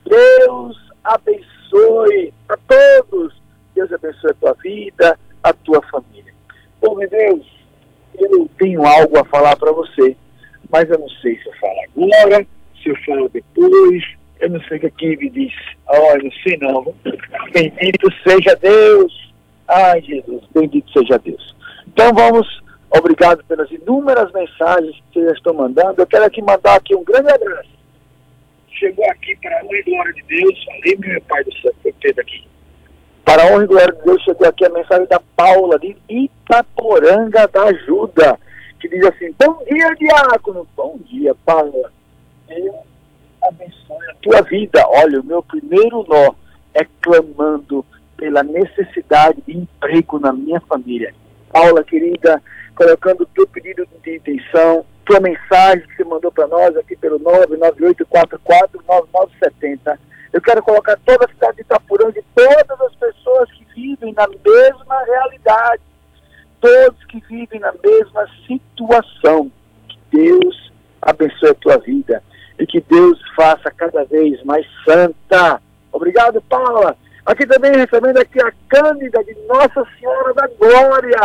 Deus 0.07 0.91
abençoe 1.03 2.33
a 2.49 2.57
todos. 2.57 3.39
Deus 3.75 3.93
abençoe 3.93 4.31
a 4.31 4.33
tua 4.33 4.53
vida, 4.53 5.19
a 5.43 5.53
tua 5.53 5.83
família. 5.83 6.33
Meu 6.81 7.07
Deus, 7.07 7.45
eu 8.17 8.49
tenho 8.57 8.83
algo 8.83 9.19
a 9.19 9.25
falar 9.25 9.55
para 9.55 9.71
você, 9.71 10.17
mas 10.75 10.89
eu 10.89 10.99
não 10.99 11.07
sei 11.07 11.37
se 11.37 11.47
eu 11.47 11.53
falo 11.53 11.73
agora, 11.87 12.45
se 12.83 12.89
eu 12.89 12.95
falo 13.05 13.29
depois, 13.29 14.03
eu 14.41 14.49
não 14.49 14.61
sei 14.63 14.75
o 14.75 14.79
que 14.81 14.85
aqui 14.87 15.15
me 15.15 15.29
diz. 15.29 15.53
Olha, 15.87 16.21
não 16.21 16.31
sei 16.43 16.57
não. 16.57 16.93
Bendito 17.53 18.11
seja 18.27 18.53
Deus. 18.57 19.33
Ai, 19.69 20.01
Jesus, 20.01 20.43
bendito 20.53 20.91
seja 20.91 21.17
Deus. 21.17 21.55
Então 21.87 22.13
vamos, 22.13 22.61
obrigado 22.89 23.41
pelas 23.45 23.71
inúmeras 23.71 24.29
mensagens 24.33 25.01
que 25.13 25.21
vocês 25.21 25.37
estão 25.37 25.53
mandando. 25.53 26.01
Eu 26.01 26.07
quero 26.07 26.25
aqui 26.25 26.41
mandar 26.41 26.75
aqui 26.75 26.93
um 26.93 27.05
grande 27.05 27.31
abraço. 27.31 27.69
Chegou 28.77 29.09
aqui 29.11 29.33
para 29.37 29.57
a 29.57 29.63
honra 29.63 29.77
e 29.77 29.83
glória 29.83 30.13
de 30.13 30.23
Deus. 30.23 30.65
Falei, 30.65 30.97
meu 30.97 31.21
Pai 31.21 31.41
do 31.45 31.53
céu, 31.61 31.73
foi 31.81 31.95
feito 32.01 32.19
aqui. 32.19 32.45
Para 33.23 33.43
a 33.43 33.45
honra 33.45 33.63
e 33.63 33.67
glória 33.67 33.93
de 33.93 34.03
Deus, 34.03 34.21
chegou 34.23 34.45
aqui 34.45 34.65
a 34.65 34.69
mensagem 34.69 35.07
da 35.07 35.21
Paula, 35.37 35.79
de 35.79 35.95
Itaporanga 36.09 37.47
da 37.47 37.63
Ajuda, 37.63 38.37
que 38.79 38.89
diz 38.89 39.05
assim, 39.05 39.33
bom 39.43 39.63
dia, 39.65 39.93
diácono. 39.95 40.67
Bom 40.75 40.97
dia, 41.05 41.35
Paula. 41.45 41.91
Deus 42.47 42.75
abençoe 43.41 44.09
a 44.09 44.15
tua 44.21 44.41
vida. 44.41 44.83
Olha, 44.87 45.19
o 45.19 45.25
meu 45.25 45.43
primeiro 45.43 46.05
nó 46.07 46.33
é 46.73 46.85
clamando 47.01 47.85
pela 48.17 48.43
necessidade 48.43 49.41
de 49.45 49.57
emprego 49.57 50.19
na 50.19 50.31
minha 50.31 50.59
família 50.61 51.13
Paula, 51.55 51.83
querida, 51.85 52.43
colocando 52.75 53.21
o 53.21 53.25
teu 53.27 53.47
pedido 53.47 53.87
de 54.03 54.17
intenção, 54.17 54.85
tua 55.05 55.21
mensagem 55.21 55.87
que 55.87 55.95
você 55.95 56.03
mandou 56.03 56.29
para 56.29 56.47
nós 56.47 56.75
aqui 56.75 56.97
pelo 56.97 57.17
998449970. 57.21 59.97
Eu 60.33 60.41
quero 60.41 60.61
colocar 60.61 60.99
toda 61.05 61.23
a 61.23 61.29
cidade 61.29 61.55
de 61.55 61.61
Itapurã, 61.61 62.11
de 62.11 62.21
todas 62.35 62.81
as 62.81 62.93
pessoas 62.95 63.49
que 63.53 63.65
vivem 63.73 64.13
na 64.13 64.27
mesma 64.27 65.01
realidade, 65.05 65.81
todos 66.65 67.05
que 67.05 67.19
vivem 67.29 67.59
na 67.59 67.71
mesma 67.83 68.27
situação. 68.47 69.51
Que 69.87 70.17
Deus 70.17 70.71
abençoe 70.99 71.49
a 71.51 71.55
tua 71.55 71.77
vida 71.77 72.23
e 72.57 72.65
que 72.65 72.81
Deus 72.81 73.21
faça 73.35 73.69
cada 73.69 74.03
vez 74.05 74.43
mais 74.43 74.65
santa. 74.83 75.61
Obrigado, 75.91 76.41
Paula. 76.41 76.97
Aqui 77.23 77.45
também 77.45 77.71
recebendo 77.71 78.17
aqui 78.17 78.41
a 78.41 78.51
Cândida 78.67 79.23
de 79.23 79.35
Nossa 79.47 79.85
Senhora 79.99 80.33
da 80.33 80.47
Glória. 80.47 81.17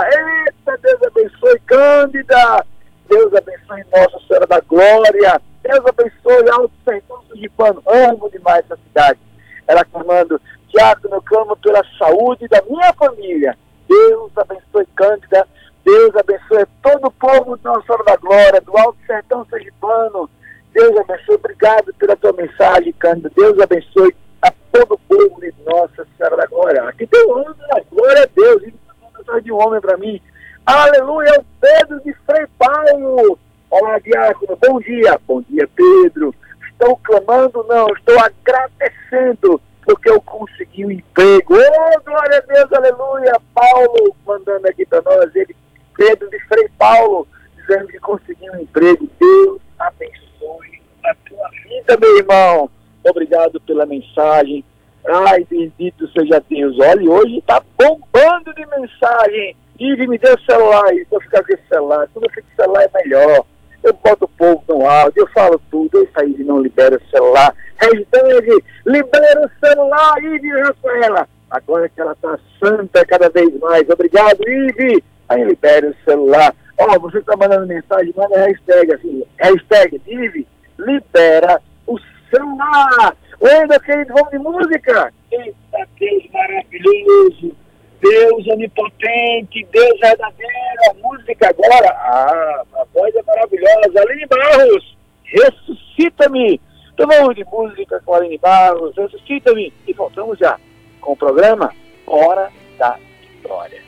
Eita, 0.47 0.79
Deus 0.83 1.03
abençoe, 1.03 1.61
Cândida. 1.67 2.67
Deus 3.09 3.35
abençoe 3.35 3.85
Nossa 3.91 4.27
Senhora 4.27 4.47
da 4.47 4.61
Glória. 4.61 5.41
Deus 5.63 5.87
abençoe 5.87 6.51
Alto 6.51 6.75
Sertão 6.85 7.21
Pano. 7.57 7.83
Amo 7.87 8.31
demais 8.31 8.65
essa 8.67 8.79
cidade. 8.89 9.19
Ela 9.67 9.85
clamando, 9.85 10.41
Diácono, 10.69 11.17
eu 11.17 11.23
clamo 11.23 11.57
pela 11.57 11.83
saúde 11.99 12.47
da 12.49 12.63
minha 12.69 12.93
família. 12.93 13.57
Deus 13.91 14.31
abençoe 14.37 14.87
Cândida. 14.95 15.49
Deus 15.85 16.15
abençoe 16.15 16.65
todo 16.81 17.09
o 17.09 17.11
povo 17.11 17.59
de 17.59 17.65
Nossa 17.65 17.83
Senhora 17.83 18.05
da 18.05 18.17
Glória, 18.17 18.61
do 18.61 18.79
Alto 18.79 18.99
Sertão 19.05 19.45
Sergipano. 19.47 20.31
Deus 20.73 20.97
abençoe. 20.97 21.35
Obrigado 21.35 21.93
pela 21.95 22.15
tua 22.15 22.33
mensagem, 22.33 22.93
Cândida. 22.93 23.33
Deus 23.35 23.59
abençoe 23.59 24.15
a 24.43 24.53
todo 24.73 24.95
o 24.95 24.99
povo 24.99 25.41
de 25.41 25.53
Nossa 25.67 26.07
Senhora 26.17 26.37
da 26.37 26.47
Glória. 26.47 26.85
Aqui 26.85 27.05
tem 27.05 27.27
da 27.27 27.81
glória 27.91 28.23
a 28.23 28.29
Deus. 28.33 28.63
E 28.63 28.75
mensagem 29.19 29.43
de 29.43 29.53
um 29.53 29.57
homem 29.57 29.81
para 29.81 29.97
mim. 29.97 30.23
Aleluia, 30.65 31.29
é 31.31 31.41
o 31.41 31.45
Pedro 31.61 32.01
de 32.05 32.13
Frei 32.25 32.47
Paulo. 32.57 33.37
Olá, 33.71 33.99
diácono, 33.99 34.57
bom 34.65 34.79
dia. 34.79 35.19
Bom 35.27 35.43
dia, 35.43 35.69
Pedro. 35.75 36.33
Estou 36.71 36.97
clamando, 36.99 37.67
não, 37.69 37.89
estou 37.89 38.17
agradecendo 38.21 39.61
porque 39.91 40.09
eu 40.09 40.21
consegui 40.23 40.87
um 40.87 40.91
emprego. 40.91 41.55
Oh, 41.55 42.01
glória 42.05 42.39
a 42.39 42.41
Deus, 42.41 42.73
aleluia. 42.73 43.33
Paulo 43.53 44.15
mandando 44.25 44.69
aqui 44.69 44.87
para 44.87 45.03
nós, 45.03 45.35
ele, 45.35 45.57
Pedro 45.97 46.31
de 46.31 46.39
Frei 46.47 46.69
Paulo, 46.79 47.27
dizendo 47.57 47.89
que 47.89 47.99
conseguiu 47.99 48.53
um 48.53 48.61
emprego. 48.61 49.09
Deus 49.19 49.61
abençoe 49.81 50.81
a 51.05 51.15
tua 51.29 51.49
vida, 51.65 51.99
meu 52.01 52.19
irmão. 52.19 52.71
Obrigado 53.05 53.61
pela 53.63 53.85
mensagem. 53.85 54.65
Ai, 55.09 55.45
bendito 55.51 56.09
seja 56.13 56.41
Deus. 56.49 56.79
Olha, 56.79 57.11
hoje 57.11 57.39
está 57.39 57.61
bombando 57.77 58.55
de 58.55 58.65
mensagem. 58.67 59.57
Ive, 59.77 60.07
me 60.07 60.19
dê 60.19 60.31
o 60.31 60.41
celular. 60.43 60.95
Eu 60.95 61.21
ficar 61.21 61.43
com 61.43 61.53
esse 61.53 61.67
celular. 61.67 62.09
Tudo 62.15 62.29
que 62.29 62.41
o 62.41 62.45
celular 62.55 62.85
é 62.85 63.03
melhor. 63.03 63.45
Eu 63.83 63.95
boto 63.95 64.25
o 64.25 64.29
povo 64.29 64.65
no 64.69 64.87
áudio, 64.87 65.23
eu 65.23 65.27
falo 65.29 65.61
tudo. 65.71 66.03
Isso 66.03 66.13
aí 66.17 66.37
não 66.45 66.61
libera 66.61 66.97
o 66.97 67.11
celular. 67.11 67.55
Hashtag, 67.77 68.65
libera 68.87 69.47
o 69.47 69.67
celular, 69.67 70.23
Ive 70.23 70.51
Rafaela. 70.61 71.29
Agora 71.51 71.89
que 71.89 72.01
ela 72.01 72.13
está 72.13 72.39
santa 72.63 73.05
cada 73.07 73.29
vez 73.31 73.59
mais. 73.59 73.89
Obrigado, 73.89 74.39
Ive. 74.47 75.03
Aí 75.29 75.45
libera 75.45 75.89
o 75.89 76.05
celular. 76.05 76.55
Ó, 76.79 76.97
oh, 76.97 77.01
você 77.01 77.19
está 77.19 77.37
mandando 77.37 77.67
mensagem, 77.67 78.13
manda 78.17 78.39
hashtag 78.39 78.95
assim. 78.95 79.23
Hashtag, 79.39 80.01
Ive, 80.07 80.47
libera 80.79 81.61
o 81.87 81.99
celular. 82.31 83.17
Oi, 83.39 83.67
meu 83.67 83.81
querido, 83.81 84.15
vamos 84.15 84.31
de 84.31 84.39
música? 84.39 85.13
Eita, 85.31 85.89
Deus 85.99 86.25
maravilhoso, 86.33 87.57
Deus 88.01 88.47
onipotente, 88.49 89.67
Deus 89.71 90.01
verdadeiro. 90.01 90.51
A 90.91 90.95
música 90.95 91.49
agora, 91.49 91.91
ah, 91.91 92.63
a 92.75 92.85
voz 92.93 93.15
é 93.15 93.23
maravilhosa. 93.23 94.01
Aline 94.01 94.27
Barros, 94.27 94.97
ressuscita-me. 95.25 96.61
Então 96.95 97.07
vamos 97.07 97.35
de 97.35 97.45
música 97.45 98.01
com 98.05 98.15
a 98.15 98.19
Aline 98.19 98.39
Barros, 98.39 98.97
ressuscita-me. 98.97 99.73
E 99.87 99.93
voltamos 99.93 100.39
já 100.39 100.59
com 101.01 101.13
o 101.13 101.17
programa 101.17 101.73
Hora 102.07 102.51
da 102.79 102.99
Vitória. 103.21 103.83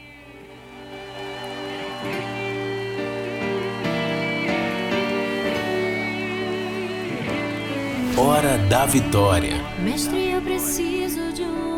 Hora 8.18 8.59
da 8.68 8.85
Vitória. 8.85 9.57
Mestre, 9.83 10.33
eu 10.33 10.42
preciso 10.42 11.33
de 11.33 11.42
um 11.42 11.71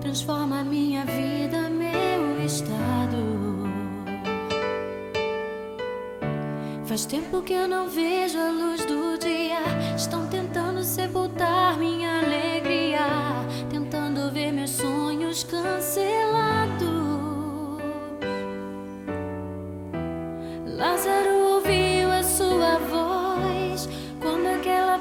Transforma 0.00 0.64
minha 0.64 1.04
vida, 1.04 1.68
meu 1.68 2.44
estado. 2.44 3.68
Faz 6.86 7.04
tempo 7.04 7.42
que 7.42 7.52
eu 7.52 7.68
não 7.68 7.88
vejo 7.88 8.38
a 8.38 8.50
luz 8.50 8.84
do 8.86 9.18
dia. 9.18 9.60
Estão 9.94 10.26
tentando 10.28 10.82
sepultar 10.82 11.78
minha 11.78 12.20
alegria. 12.20 13.06
Tentando 13.70 14.32
ver 14.32 14.50
meus 14.52 14.70
sonhos 14.70 15.44
cancelados. 15.44 16.84
Lázaro 20.66 21.44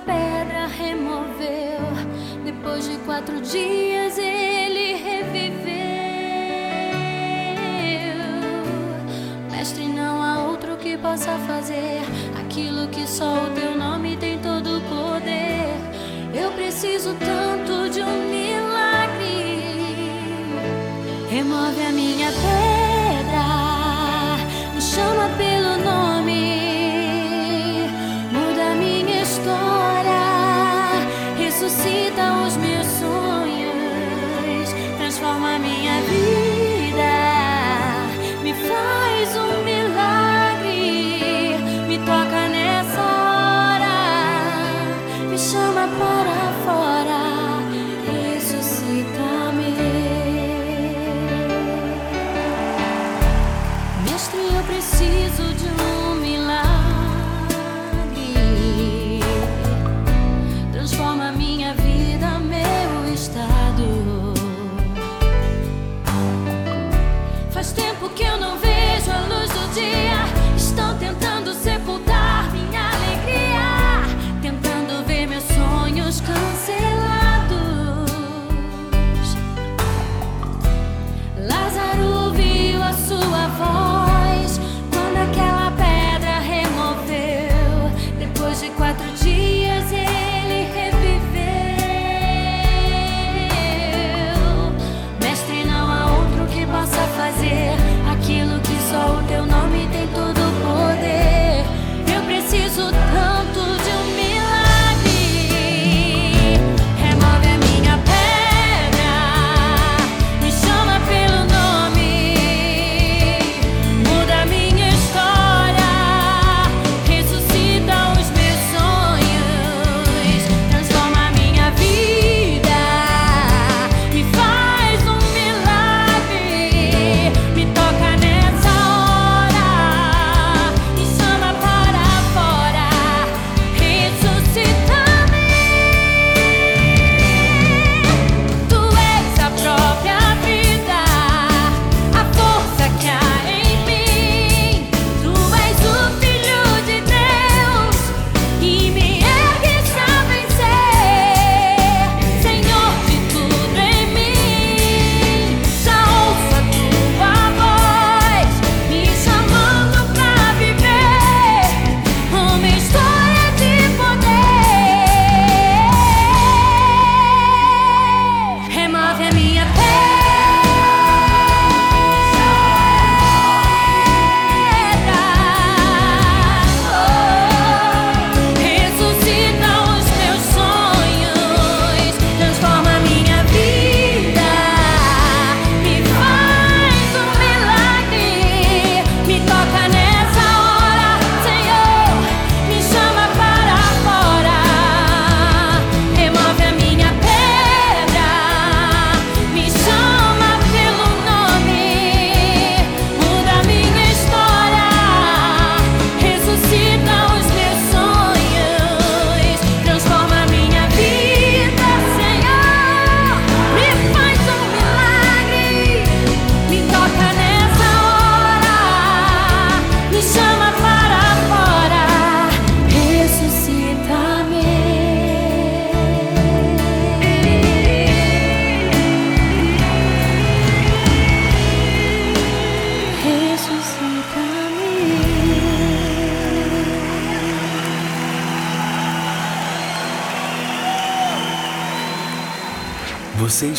pedra 0.05 0.67
removeu. 0.67 1.83
Depois 2.43 2.89
de 2.89 2.97
quatro 3.05 3.39
dias 3.39 4.17
ele 4.17 4.95
reviveu. 4.95 5.73
Mestre, 9.49 9.87
não 9.87 10.21
há 10.21 10.39
outro 10.39 10.75
que 10.75 10.97
possa 10.97 11.37
fazer 11.47 12.01
aquilo 12.39 12.87
que 12.89 13.07
só 13.07 13.45
o 13.45 13.49
teu 13.51 13.77
nome 13.77 14.17
tem 14.17 14.37
todo 14.39 14.77
o 14.77 14.81
poder. 14.81 15.73
Eu 16.33 16.51
preciso 16.51 17.15
tanto. 17.15 17.42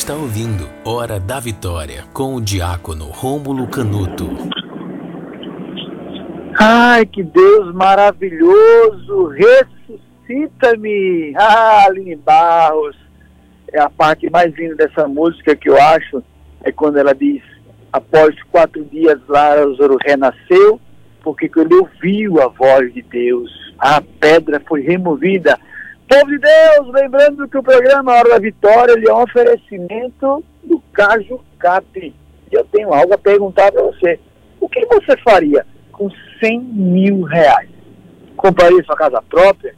está 0.04 0.14
ouvindo 0.14 0.68
Hora 0.84 1.18
da 1.18 1.40
Vitória 1.40 2.04
com 2.12 2.34
o 2.34 2.40
diácono 2.42 3.06
Rômulo 3.06 3.66
Canuto. 3.66 4.28
Ai, 6.60 7.06
que 7.06 7.22
Deus 7.22 7.74
maravilhoso! 7.74 9.28
Ressuscita-me! 9.28 11.32
Ah, 11.34 11.86
Aline 11.86 12.16
Barros! 12.16 12.94
É 13.72 13.80
a 13.80 13.88
parte 13.88 14.28
mais 14.28 14.54
linda 14.54 14.74
dessa 14.74 15.08
música 15.08 15.56
que 15.56 15.70
eu 15.70 15.80
acho, 15.80 16.22
é 16.62 16.70
quando 16.70 16.98
ela 16.98 17.14
diz: 17.14 17.42
Após 17.90 18.36
quatro 18.52 18.84
dias, 18.84 19.18
Lázaro 19.26 19.96
renasceu, 20.04 20.78
porque 21.22 21.48
quando 21.48 21.72
ele 21.72 21.80
ouviu 21.80 22.42
a 22.42 22.48
voz 22.48 22.92
de 22.92 23.00
Deus, 23.00 23.50
a 23.78 24.02
pedra 24.20 24.60
foi 24.68 24.82
removida. 24.82 25.58
Povo 26.08 26.26
de 26.26 26.38
Deus, 26.38 26.92
lembrando 26.92 27.48
que 27.48 27.56
o 27.56 27.62
programa 27.62 28.12
Hora 28.12 28.30
da 28.30 28.38
Vitória 28.38 28.92
ele 28.92 29.08
é 29.08 29.14
um 29.14 29.22
oferecimento 29.22 30.44
do 30.62 30.78
Caju 30.92 31.40
Cap. 31.58 31.86
E 31.96 32.14
eu 32.54 32.64
tenho 32.66 32.92
algo 32.92 33.14
a 33.14 33.18
perguntar 33.18 33.72
para 33.72 33.82
você. 33.82 34.20
O 34.60 34.68
que 34.68 34.84
você 34.86 35.16
faria 35.18 35.66
com 35.90 36.10
100 36.40 36.60
mil 36.60 37.22
reais? 37.22 37.70
Compraria 38.36 38.84
sua 38.84 38.96
casa 38.96 39.22
própria? 39.22 39.74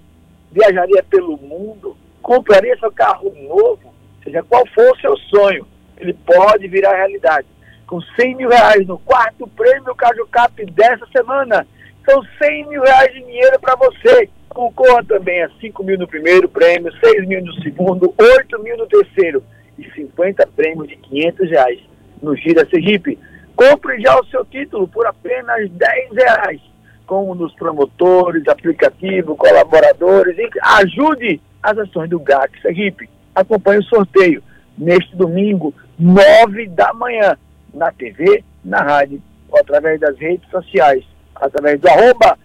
Viajaria 0.51 1.03
pelo 1.05 1.37
mundo? 1.37 1.97
Compraria 2.21 2.77
seu 2.79 2.91
carro 2.91 3.33
novo? 3.49 3.95
Seja, 4.25 4.43
qual 4.43 4.67
for 4.75 4.93
o 4.93 5.01
seu 5.01 5.17
sonho, 5.17 5.67
ele 5.97 6.12
pode 6.12 6.67
virar 6.67 6.97
realidade. 6.97 7.47
Com 7.87 8.01
100 8.01 8.35
mil 8.35 8.49
reais 8.49 8.85
no 8.85 8.99
quarto 8.99 9.47
prêmio 9.47 9.95
Caju 9.95 10.27
Cap 10.27 10.65
dessa 10.73 11.07
semana. 11.17 11.65
São 12.05 12.21
100 12.43 12.67
mil 12.67 12.83
reais 12.83 13.12
de 13.12 13.21
dinheiro 13.21 13.61
para 13.61 13.77
você 13.77 14.29
Concorra 14.57 15.05
também 15.05 15.40
é 15.40 15.45
a 15.45 15.51
5 15.61 15.85
mil 15.85 15.99
no 15.99 16.09
primeiro 16.09 16.49
prêmio, 16.49 16.90
6 17.05 17.29
mil 17.29 17.45
no 17.45 17.53
segundo, 17.62 18.14
8 18.19 18.62
mil 18.62 18.75
no 18.79 18.87
terceiro 18.87 19.45
e 19.79 19.85
50 19.90 20.47
prêmios 20.57 20.88
de 20.88 20.97
500 20.97 21.51
reais 21.51 21.79
no 22.23 22.35
Gira 22.35 22.66
Sergipe. 22.71 23.19
Compre 23.55 24.01
já 24.01 24.19
o 24.19 24.25
seu 24.25 24.47
título 24.47 24.88
por 24.88 25.07
apenas 25.07 25.71
10 25.71 26.11
reais. 26.14 26.61
Como 27.07 27.35
nos 27.35 27.53
promotores, 27.53 28.49
aplicativo, 28.49 29.37
colaboradores, 29.37 30.35
ajude 30.62 31.38
as 31.62 31.77
ações 31.77 32.09
do 32.09 32.19
GAC 32.19 32.59
Sergipe. 32.62 33.11
Acompanhe 33.35 33.81
o 33.81 33.85
sorteio 33.85 34.42
neste 34.79 35.14
domingo, 35.16 35.75
9 35.99 36.69
da 36.69 36.95
manhã, 36.95 37.37
na 37.75 37.92
TV, 37.92 38.42
na 38.64 38.79
rádio, 38.79 39.21
através 39.53 40.01
das 40.01 40.16
redes 40.16 40.49
sociais, 40.49 41.05
através 41.35 41.79
do 41.79 41.88
arroba 41.90 42.38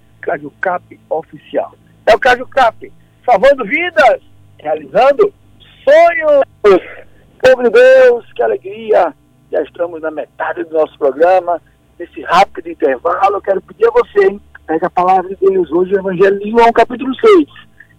Cap 0.59 0.99
Oficial. 1.09 1.73
É 2.11 2.15
o 2.15 2.19
Cajucap, 2.19 2.91
salvando 3.25 3.63
vidas, 3.63 4.21
realizando 4.59 5.33
sonhos. 5.81 6.81
Povo 7.41 7.63
de 7.63 7.69
Deus, 7.69 8.33
que 8.33 8.43
alegria! 8.43 9.13
Já 9.49 9.61
estamos 9.63 10.01
na 10.01 10.11
metade 10.11 10.65
do 10.65 10.73
nosso 10.73 10.97
programa. 10.97 11.61
Nesse 11.97 12.21
rápido 12.23 12.69
intervalo, 12.69 13.37
eu 13.37 13.41
quero 13.41 13.61
pedir 13.61 13.87
a 13.87 13.91
você, 13.91 14.25
hein? 14.25 14.41
Pega 14.67 14.87
a 14.87 14.89
palavra 14.89 15.29
de 15.29 15.37
Deus 15.37 15.71
hoje, 15.71 15.93
o 15.93 15.99
Evangelho 15.99 16.37
de 16.37 16.51
João, 16.51 16.73
capítulo 16.73 17.15
6. 17.15 17.47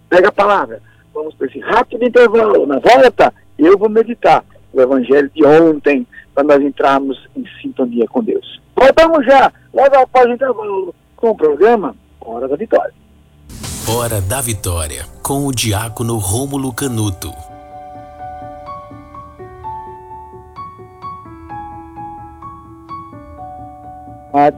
Pega 0.09 0.27
a 0.27 0.31
palavra. 0.31 0.79
Vamos 1.11 1.33
para 1.33 1.47
esse 1.47 1.59
rápido 1.59 2.05
intervalo. 2.05 2.67
Na 2.67 2.77
volta, 2.77 3.33
eu 3.57 3.75
vou 3.79 3.89
meditar 3.89 4.45
o 4.71 4.79
Evangelho 4.79 5.31
de 5.33 5.43
ontem, 5.43 6.05
para 6.35 6.43
nós 6.43 6.61
entrarmos 6.61 7.17
em 7.35 7.43
sintonia 7.63 8.05
com 8.07 8.23
Deus. 8.23 8.61
Voltamos 8.75 9.25
já, 9.25 9.51
logo 9.73 9.95
após 9.95 10.27
o 10.27 10.33
intervalo, 10.33 10.95
com 11.15 11.31
o 11.31 11.35
programa 11.35 11.95
Hora 12.21 12.47
da 12.47 12.55
Vitória. 12.55 13.02
Hora 13.85 14.21
da 14.21 14.39
Vitória, 14.39 15.05
com 15.21 15.45
o 15.45 15.51
diácono 15.51 16.15
Rômulo 16.15 16.71
Canuto. 16.71 17.33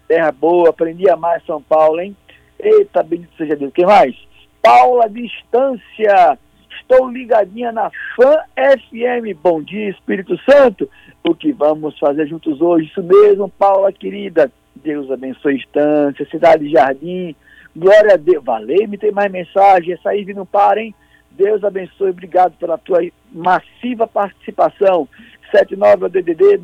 Terra 0.07 0.31
boa, 0.31 0.69
aprendi 0.69 1.09
a 1.09 1.15
mais 1.15 1.43
São 1.45 1.61
Paulo, 1.61 1.99
hein? 1.99 2.15
Eita, 2.59 3.01
bendito 3.01 3.35
seja 3.37 3.55
Deus. 3.55 3.71
Quem 3.73 3.85
mais? 3.85 4.15
Paula 4.61 5.09
Distância. 5.09 6.37
Estou 6.79 7.09
ligadinha 7.09 7.71
na 7.71 7.89
Fã 8.15 8.35
FM. 8.55 9.35
Bom 9.41 9.61
dia, 9.61 9.89
Espírito 9.89 10.37
Santo. 10.49 10.89
O 11.23 11.33
que 11.33 11.51
vamos 11.51 11.97
fazer 11.97 12.27
juntos 12.27 12.61
hoje? 12.61 12.87
Isso 12.87 13.01
mesmo, 13.01 13.49
Paula 13.49 13.91
querida. 13.91 14.51
Deus 14.75 15.09
abençoe 15.09 15.57
Estância, 15.57 16.27
Cidade 16.29 16.69
Jardim, 16.69 17.35
Glória 17.75 18.13
a 18.13 18.17
Deus. 18.17 18.43
Valeu, 18.43 18.87
me 18.87 18.97
tem 18.97 19.11
mais 19.11 19.31
mensagem. 19.31 19.93
Essa 19.93 20.09
aí 20.09 20.25
não 20.33 20.45
para, 20.45 20.81
hein? 20.81 20.93
Deus 21.31 21.63
abençoe. 21.63 22.11
Obrigado 22.11 22.53
pela 22.57 22.77
tua 22.77 22.99
massiva 23.31 24.05
participação. 24.07 25.07
79 25.51 26.09
DDD 26.09 26.59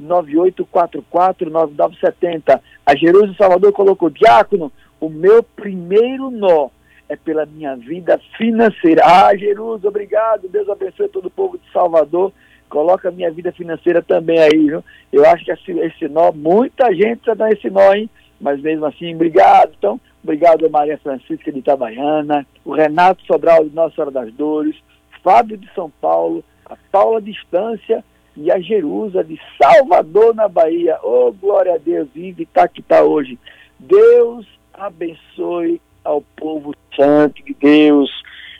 998449970. 0.00 2.60
A 2.86 2.96
Jerusalém 2.96 3.34
Salvador 3.36 3.72
colocou 3.72 4.10
diácono. 4.10 4.70
O 5.00 5.08
meu 5.08 5.42
primeiro 5.42 6.30
nó 6.30 6.68
é 7.08 7.16
pela 7.16 7.46
minha 7.46 7.76
vida 7.76 8.20
financeira. 8.36 9.02
Ah, 9.04 9.36
Jerusalém, 9.36 9.88
obrigado. 9.88 10.48
Deus 10.48 10.68
abençoe 10.68 11.08
todo 11.08 11.26
o 11.26 11.30
povo 11.30 11.58
de 11.58 11.70
Salvador. 11.72 12.32
Coloca 12.68 13.08
a 13.08 13.12
minha 13.12 13.30
vida 13.30 13.52
financeira 13.52 14.02
também 14.02 14.38
aí, 14.38 14.66
viu? 14.66 14.82
Eu 15.12 15.24
acho 15.26 15.44
que 15.44 15.52
esse, 15.52 15.72
esse 15.72 16.08
nó, 16.08 16.32
muita 16.32 16.92
gente 16.92 17.18
precisa 17.18 17.36
dar 17.36 17.52
esse 17.52 17.70
nó, 17.70 17.92
hein? 17.94 18.08
Mas 18.40 18.60
mesmo 18.60 18.86
assim, 18.86 19.14
obrigado. 19.14 19.72
Então, 19.78 20.00
Obrigado 20.24 20.64
a 20.64 20.70
Maria 20.70 20.96
Francisca 20.96 21.52
de 21.52 21.58
Itabaiana, 21.58 22.46
o 22.64 22.72
Renato 22.72 23.22
Sobral 23.26 23.62
de 23.68 23.74
Nossa 23.74 23.94
Senhora 23.94 24.10
das 24.10 24.32
Dores, 24.32 24.74
Fábio 25.22 25.58
de 25.58 25.70
São 25.74 25.90
Paulo, 26.00 26.42
a 26.64 26.74
Paula 26.90 27.20
Distância 27.20 28.02
e 28.34 28.50
a 28.50 28.58
Jerusa 28.58 29.22
de 29.22 29.38
Salvador, 29.60 30.34
na 30.34 30.48
Bahia. 30.48 30.98
Oh, 31.02 31.30
glória 31.30 31.74
a 31.74 31.78
Deus, 31.78 32.08
vive 32.14 32.44
está 32.44 32.66
que 32.66 32.80
está 32.80 33.02
hoje. 33.02 33.38
Deus 33.78 34.46
abençoe 34.72 35.78
ao 36.04 36.20
povo 36.36 36.74
santo 36.94 37.42
de 37.44 37.54
Deus. 37.54 38.10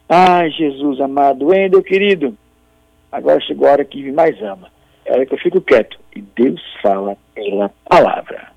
Ai, 0.08 0.50
Jesus 0.50 1.00
amado. 1.00 1.46
Wendel, 1.46 1.82
querido, 1.82 2.36
agora 3.12 3.40
chegou 3.40 3.68
a 3.68 3.72
hora 3.72 3.84
que 3.84 4.10
mais 4.10 4.40
ama. 4.42 4.68
É 5.04 5.12
a 5.12 5.16
hora 5.16 5.26
que 5.26 5.34
eu 5.34 5.38
fico 5.38 5.60
quieto. 5.60 5.98
E 6.16 6.20
Deus 6.20 6.60
fala 6.82 7.16
pela 7.34 7.70
palavra. 7.88 8.48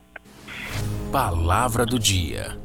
Palavra 1.12 1.86
do 1.86 2.00
dia. 2.00 2.56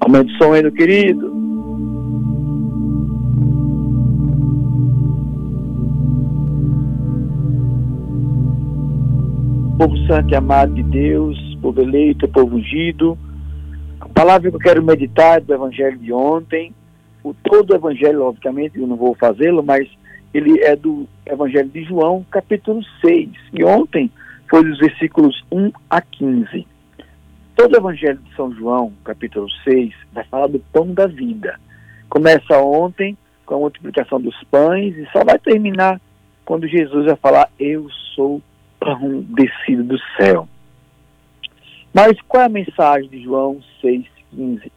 Aumento 0.00 0.32
o 0.32 0.38
som 0.38 0.50
meu 0.50 0.72
querido. 0.72 1.30
Povo 9.78 9.96
santo 10.06 10.32
e 10.32 10.36
amado 10.36 10.74
de 10.74 10.82
Deus, 10.82 11.38
povo 11.62 11.80
eleito, 11.80 12.28
povo 12.28 12.56
ungido. 12.56 13.16
A 14.00 14.08
palavra 14.08 14.50
que 14.50 14.56
eu 14.56 14.60
quero 14.60 14.82
meditar 14.82 15.38
é 15.38 15.40
do 15.40 15.52
Evangelho 15.52 15.98
de 15.98 16.12
ontem. 16.12 16.74
O 17.22 17.34
todo 17.34 17.72
o 17.72 17.76
Evangelho, 17.76 18.22
obviamente, 18.24 18.78
eu 18.78 18.86
não 18.86 18.96
vou 18.96 19.14
fazê-lo, 19.14 19.62
mas 19.62 19.88
ele 20.32 20.60
é 20.62 20.74
do 20.74 21.06
Evangelho 21.26 21.68
de 21.68 21.84
João, 21.84 22.24
capítulo 22.30 22.82
6. 23.04 23.28
E 23.52 23.64
ontem 23.64 24.10
foi 24.48 24.64
dos 24.64 24.78
versículos 24.78 25.44
1 25.52 25.70
a 25.90 26.00
15. 26.00 26.66
Todo 27.54 27.74
o 27.74 27.76
Evangelho 27.76 28.18
de 28.18 28.34
São 28.34 28.52
João, 28.54 28.92
capítulo 29.04 29.46
6, 29.64 29.92
vai 30.12 30.24
falar 30.24 30.46
do 30.46 30.60
pão 30.72 30.94
da 30.94 31.06
vida. 31.06 31.60
Começa 32.08 32.58
ontem 32.58 33.16
com 33.44 33.56
a 33.56 33.58
multiplicação 33.58 34.20
dos 34.20 34.36
pães 34.44 34.96
e 34.96 35.06
só 35.12 35.22
vai 35.24 35.38
terminar 35.38 36.00
quando 36.44 36.66
Jesus 36.66 37.06
vai 37.06 37.16
falar: 37.16 37.50
Eu 37.58 37.86
sou 38.14 38.40
pão 38.78 39.24
descido 39.28 39.84
do 39.84 39.98
céu. 40.16 40.48
Mas 41.92 42.20
qual 42.22 42.42
é 42.42 42.46
a 42.46 42.48
mensagem 42.48 43.08
de 43.08 43.22
João 43.22 43.60
6,15? 43.82 44.70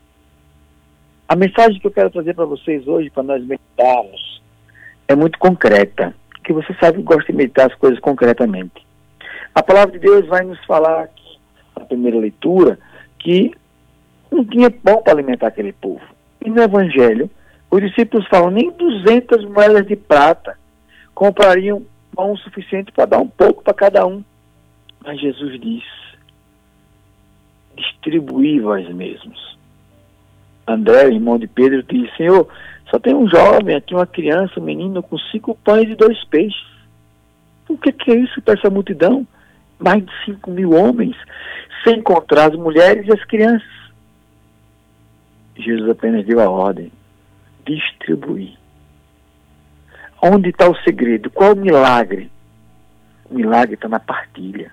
A 1.27 1.35
mensagem 1.35 1.79
que 1.79 1.87
eu 1.87 1.91
quero 1.91 2.09
trazer 2.09 2.33
para 2.33 2.45
vocês 2.45 2.87
hoje, 2.87 3.09
para 3.09 3.23
nós 3.23 3.43
meditarmos, 3.45 4.41
é 5.07 5.15
muito 5.15 5.37
concreta. 5.39 6.13
Que 6.43 6.51
você 6.51 6.73
sabe 6.73 6.97
que 6.97 7.03
gosta 7.03 7.31
de 7.31 7.37
meditar 7.37 7.71
as 7.71 7.77
coisas 7.77 7.99
concretamente. 7.99 8.85
A 9.55 9.63
palavra 9.63 9.93
de 9.93 9.99
Deus 9.99 10.27
vai 10.27 10.43
nos 10.43 10.63
falar 10.65 11.09
na 11.77 11.85
primeira 11.85 12.17
leitura, 12.17 12.77
que 13.19 13.53
não 14.29 14.43
tinha 14.43 14.69
pão 14.69 15.01
para 15.01 15.13
alimentar 15.13 15.47
aquele 15.47 15.71
povo. 15.71 16.01
E 16.43 16.49
no 16.49 16.61
Evangelho, 16.61 17.29
os 17.71 17.81
discípulos 17.81 18.27
falam, 18.27 18.51
nem 18.51 18.71
200 18.71 19.45
moedas 19.45 19.87
de 19.87 19.95
prata 19.95 20.57
comprariam 21.15 21.85
pão 22.15 22.35
suficiente 22.35 22.91
para 22.91 23.05
dar 23.05 23.19
um 23.19 23.27
pouco 23.27 23.63
para 23.63 23.73
cada 23.73 24.05
um. 24.05 24.23
Mas 25.03 25.19
Jesus 25.19 25.59
diz, 25.61 25.83
distribuir 27.75 28.61
vós 28.61 28.87
mesmos. 28.89 29.57
André, 30.67 31.07
irmão 31.07 31.37
de 31.37 31.47
Pedro, 31.47 31.83
disse: 31.83 32.15
Senhor, 32.17 32.47
só 32.89 32.99
tem 32.99 33.13
um 33.13 33.27
jovem 33.27 33.75
aqui, 33.75 33.93
uma 33.93 34.05
criança, 34.05 34.59
um 34.59 34.63
menino 34.63 35.01
com 35.03 35.17
cinco 35.17 35.55
pães 35.55 35.89
e 35.89 35.95
dois 35.95 36.23
peixes. 36.25 36.73
O 37.67 37.77
que, 37.77 38.11
é 38.11 38.15
isso 38.15 38.41
para 38.41 38.53
essa 38.53 38.69
multidão? 38.69 39.25
Mais 39.79 40.05
de 40.05 40.11
cinco 40.25 40.51
mil 40.51 40.71
homens, 40.71 41.15
sem 41.83 41.97
encontrar 41.97 42.51
as 42.51 42.57
mulheres 42.57 43.07
e 43.07 43.11
as 43.11 43.23
crianças. 43.25 43.67
Jesus 45.57 45.89
apenas 45.89 46.25
deu 46.25 46.39
a 46.39 46.49
ordem: 46.49 46.91
distribuir. 47.65 48.57
Onde 50.21 50.49
está 50.49 50.69
o 50.69 50.77
segredo? 50.83 51.29
Qual 51.29 51.53
o 51.53 51.57
milagre? 51.57 52.31
O 53.29 53.35
milagre 53.35 53.75
está 53.75 53.89
na 53.89 53.99
partilha. 53.99 54.71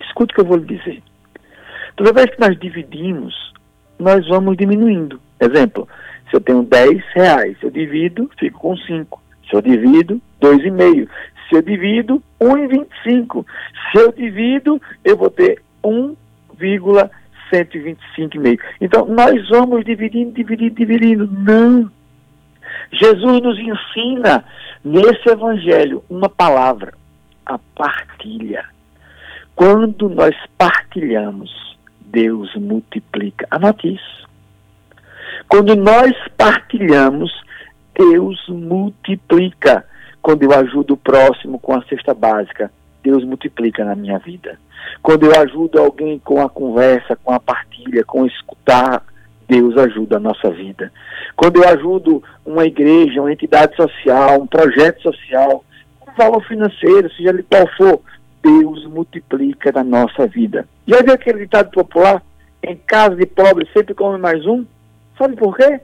Escute 0.00 0.32
o 0.32 0.34
que 0.34 0.40
eu 0.40 0.46
vou 0.46 0.56
lhe 0.56 0.76
dizer. 0.76 1.02
Toda 1.98 2.12
vez 2.12 2.30
que 2.30 2.40
nós 2.40 2.56
dividimos, 2.60 3.52
nós 3.98 4.24
vamos 4.28 4.56
diminuindo. 4.56 5.20
Exemplo, 5.40 5.88
se 6.30 6.36
eu 6.36 6.40
tenho 6.40 6.62
10 6.62 7.02
reais, 7.12 7.56
eu 7.60 7.72
divido, 7.72 8.30
fico 8.38 8.60
com 8.60 8.76
5. 8.76 9.20
Se 9.50 9.56
eu 9.56 9.60
divido, 9.60 10.22
2,5. 10.40 11.08
Se 11.48 11.56
eu 11.56 11.62
divido, 11.62 12.22
1,25. 12.40 13.44
Se 13.90 13.98
eu 13.98 14.12
divido, 14.12 14.80
eu 15.04 15.16
vou 15.16 15.28
ter 15.28 15.60
1,125,5. 15.82 18.60
Então, 18.80 19.04
nós 19.06 19.48
vamos 19.48 19.84
dividindo, 19.84 20.30
dividindo, 20.30 20.76
dividindo. 20.76 21.26
Não. 21.26 21.90
Jesus 22.92 23.42
nos 23.42 23.58
ensina 23.58 24.44
nesse 24.84 25.28
evangelho 25.28 26.04
uma 26.08 26.28
palavra, 26.28 26.94
a 27.44 27.58
partilha. 27.74 28.64
Quando 29.56 30.08
nós 30.08 30.36
partilhamos, 30.56 31.67
Deus 32.10 32.54
multiplica. 32.56 33.46
Anote 33.50 33.94
isso. 33.94 34.28
Quando 35.48 35.74
nós 35.76 36.12
partilhamos, 36.36 37.30
Deus 37.96 38.38
multiplica. 38.48 39.84
Quando 40.20 40.42
eu 40.42 40.52
ajudo 40.52 40.94
o 40.94 40.96
próximo 40.96 41.58
com 41.58 41.74
a 41.74 41.82
cesta 41.84 42.12
básica, 42.12 42.70
Deus 43.02 43.24
multiplica 43.24 43.84
na 43.84 43.94
minha 43.94 44.18
vida. 44.18 44.58
Quando 45.02 45.26
eu 45.26 45.40
ajudo 45.40 45.78
alguém 45.78 46.18
com 46.18 46.40
a 46.40 46.48
conversa, 46.48 47.16
com 47.16 47.32
a 47.32 47.40
partilha, 47.40 48.04
com 48.04 48.26
escutar, 48.26 49.02
Deus 49.46 49.76
ajuda 49.76 50.16
a 50.16 50.20
nossa 50.20 50.50
vida. 50.50 50.92
Quando 51.34 51.62
eu 51.62 51.68
ajudo 51.68 52.22
uma 52.44 52.66
igreja, 52.66 53.20
uma 53.20 53.32
entidade 53.32 53.74
social, 53.76 54.42
um 54.42 54.46
projeto 54.46 55.02
social, 55.02 55.64
um 56.06 56.12
valor 56.16 56.44
financeiro, 56.44 57.10
seja 57.12 57.30
ele 57.30 57.42
qual 57.42 57.66
for, 57.76 58.00
Deus 58.42 58.86
multiplica 58.86 59.72
na 59.72 59.84
nossa 59.84 60.26
vida. 60.26 60.68
Já 60.86 61.02
viu 61.02 61.12
aquele 61.12 61.40
ditado 61.40 61.70
popular? 61.70 62.22
Em 62.62 62.76
casa 62.76 63.16
de 63.16 63.26
pobre 63.26 63.68
sempre 63.72 63.94
come 63.94 64.18
mais 64.18 64.44
um? 64.46 64.64
Sabe 65.16 65.36
por 65.36 65.56
quê? 65.56 65.80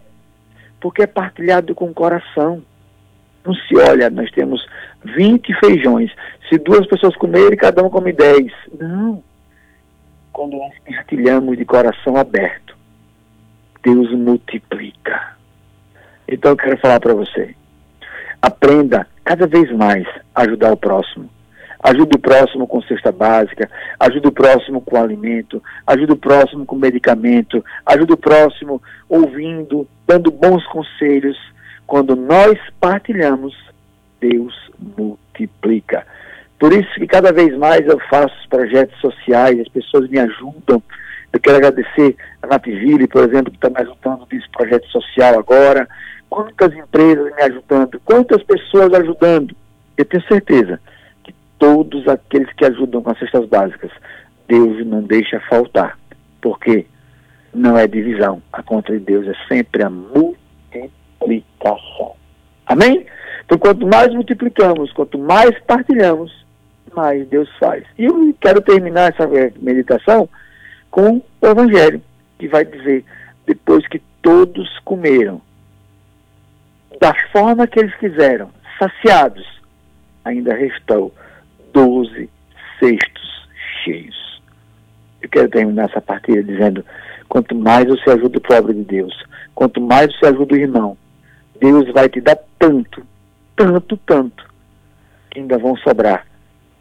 Porque 0.81 1.03
é 1.03 1.07
partilhado 1.07 1.75
com 1.75 1.87
o 1.87 1.95
coração. 1.95 2.62
Não 3.45 3.55
se 3.55 3.77
olha, 3.77 4.09
nós 4.11 4.31
temos 4.31 4.64
20 5.05 5.53
feijões. 5.61 6.11
Se 6.49 6.59
duas 6.59 6.87
pessoas 6.87 7.14
comerem, 7.17 7.57
cada 7.57 7.83
um 7.83 7.90
come 7.90 8.12
10. 8.12 8.53
Não. 8.79 9.23
Quando 10.33 10.57
nós 10.57 10.73
partilhamos 10.87 11.57
de 11.57 11.64
coração 11.64 12.17
aberto, 12.17 12.77
Deus 13.83 14.11
multiplica. 14.12 15.37
Então 16.27 16.53
eu 16.53 16.57
quero 16.57 16.79
falar 16.79 17.01
para 17.01 17.14
você. 17.14 17.55
Aprenda 18.40 19.07
cada 19.25 19.47
vez 19.47 19.71
mais 19.73 20.07
a 20.35 20.43
ajudar 20.43 20.73
o 20.73 20.77
próximo. 20.77 21.29
Ajude 21.85 22.16
o 22.16 22.18
próximo 22.18 22.66
com 22.66 22.81
cesta 22.81 23.12
básica, 23.12 23.70
ajude 24.01 24.27
o 24.27 24.33
próximo 24.33 24.81
com 24.81 24.97
alimento, 24.97 25.62
ajude 25.87 26.12
o 26.12 26.16
próximo 26.16 26.64
com 26.64 26.77
medicamento, 26.77 27.62
ajude 27.85 28.14
o 28.14 28.16
próximo 28.16 28.83
ouvindo, 29.07 29.87
dando 30.07 30.31
bons 30.31 30.66
conselhos. 30.68 31.37
Quando 31.87 32.16
nós 32.16 32.59
partilhamos, 32.81 33.55
Deus 34.18 34.55
multiplica. 34.97 36.07
Por 36.59 36.73
isso 36.73 36.90
que 36.94 37.07
cada 37.07 37.31
vez 37.31 37.55
mais 37.59 37.87
eu 37.87 38.01
faço 38.09 38.35
projetos 38.49 38.99
sociais, 39.03 39.61
as 39.61 39.68
pessoas 39.68 40.09
me 40.09 40.18
ajudam. 40.18 40.83
Eu 41.31 41.38
quero 41.38 41.59
agradecer 41.59 42.16
a 42.40 42.47
Nativille, 42.47 43.07
por 43.07 43.29
exemplo, 43.29 43.51
que 43.51 43.59
está 43.59 43.68
me 43.68 43.87
ajudando 43.87 44.27
nesse 44.33 44.49
projeto 44.49 44.88
social 44.88 45.38
agora. 45.38 45.87
Quantas 46.31 46.73
empresas 46.75 47.31
me 47.37 47.42
ajudando, 47.42 48.01
quantas 48.07 48.42
pessoas 48.42 48.94
ajudando. 48.94 49.55
Eu 49.99 50.07
tenho 50.07 50.23
certeza 50.25 50.81
todos 51.59 52.09
aqueles 52.09 52.51
que 52.55 52.64
ajudam 52.64 53.03
com 53.03 53.11
as 53.11 53.19
cestas 53.19 53.47
básicas. 53.47 53.90
Deus 54.47 54.87
não 54.87 55.03
deixa 55.03 55.40
faltar, 55.40 55.99
porque 56.40 56.87
não 57.53 57.77
é 57.79 57.87
divisão. 57.87 58.43
A 58.53 58.62
conta 58.62 58.93
de 58.93 58.99
Deus 58.99 59.27
é 59.27 59.35
sempre 59.49 59.83
a 59.83 59.90
multiplicação. 59.90 62.14
Amém? 62.67 63.07
Então, 63.45 63.59
quanto 63.59 63.87
mais 63.87 64.12
multiplicamos, 64.12 64.93
quanto 64.93 65.19
mais 65.19 65.59
partilhamos, 65.61 66.45
mais 66.95 67.27
Deus 67.29 67.49
faz. 67.59 67.85
E 67.99 68.05
eu 68.05 68.35
quero 68.40 68.61
terminar 68.61 69.12
essa 69.12 69.27
meditação 69.61 70.29
com 70.90 71.23
o 71.40 71.47
Evangelho, 71.47 72.01
que 72.38 72.49
vai 72.49 72.64
dizer: 72.64 73.05
depois 73.47 73.87
que 73.88 74.01
todos 74.23 74.79
comeram, 74.81 75.40
da 77.01 77.14
forma 77.33 77.67
que 77.67 77.81
eles 77.81 77.95
quiseram, 77.97 78.51
saciados, 78.79 79.45
ainda 80.25 80.55
restou 80.55 81.12
doze 81.75 82.31
cestos 82.79 83.49
cheios. 83.83 84.41
Eu 85.21 85.29
quero 85.29 85.49
terminar 85.51 85.91
essa 85.91 86.01
partida 86.01 86.43
dizendo: 86.43 86.85
quanto 87.29 87.55
mais 87.55 87.87
você 87.87 88.11
ajuda 88.11 88.39
o 88.39 88.41
pobre 88.41 88.73
de 88.73 88.85
Deus, 88.85 89.13
quanto 89.55 89.81
mais 89.81 90.17
você 90.17 90.27
ajuda 90.27 90.55
o 90.55 90.59
irmão, 90.59 90.97
Deus 91.61 91.93
vai 91.93 92.09
te 92.09 92.21
dar 92.21 92.39
tanto, 92.59 93.05
tanto, 93.57 93.97
tanto, 93.99 94.51
que 95.31 95.41
ainda 95.41 95.59
vão 95.59 95.77
sobrar 95.77 96.27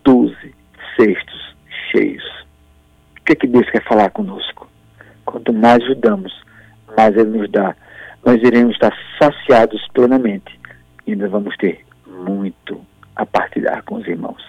doze 0.04 0.56
cestos 0.96 1.56
cheios. 1.92 2.24
O 3.20 3.26
que, 3.26 3.34
é 3.34 3.36
que 3.36 3.48
Deus 3.48 3.70
quer 3.70 3.84
falar 3.84 4.10
conosco? 4.12 4.70
Quanto 5.26 5.54
mais 5.54 5.82
ajudamos, 5.84 6.34
mais 6.96 7.16
Ele 7.16 7.38
nos 7.38 7.50
dá. 7.50 7.76
Nós 8.26 8.42
iremos 8.42 8.74
estar 8.74 8.94
saciados 9.18 9.86
plenamente 9.94 10.60
e 11.08 11.12
ainda 11.12 11.28
vamos 11.28 11.56
ter 11.58 11.86
muito 12.06 12.80
a 13.16 13.26
partilhar 13.26 13.84
com 13.84 13.96
os 13.96 14.08
irmãos. 14.08 14.44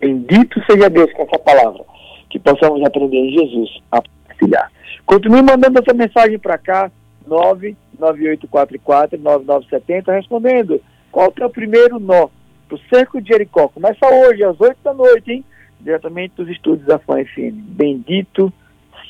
Bendito 0.00 0.64
seja 0.64 0.88
Deus 0.88 1.12
com 1.12 1.24
essa 1.24 1.38
palavra. 1.38 1.84
Que 2.28 2.38
possamos 2.38 2.82
aprender 2.84 3.18
em 3.18 3.32
Jesus 3.32 3.82
a 3.92 4.00
partilhar. 4.26 4.72
Continue 5.04 5.42
mandando 5.42 5.80
essa 5.80 5.92
mensagem 5.92 6.38
para 6.38 6.56
cá, 6.56 6.90
99844-9970, 7.28 10.08
respondendo 10.08 10.80
qual 11.10 11.32
que 11.32 11.42
é 11.42 11.46
o 11.46 11.50
primeiro 11.50 11.98
nó 11.98 12.28
para 12.68 12.76
o 12.76 12.80
cerco 12.88 13.20
de 13.20 13.28
Jericó. 13.28 13.68
Começa 13.68 14.06
hoje, 14.06 14.44
às 14.44 14.60
8 14.60 14.76
da 14.84 14.94
noite, 14.94 15.32
hein? 15.32 15.44
Diretamente 15.80 16.34
dos 16.36 16.48
estúdios 16.48 16.86
da 16.86 17.00
Fã 17.00 17.16
FM. 17.24 17.54
Bendito 17.54 18.52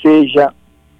seja 0.00 0.54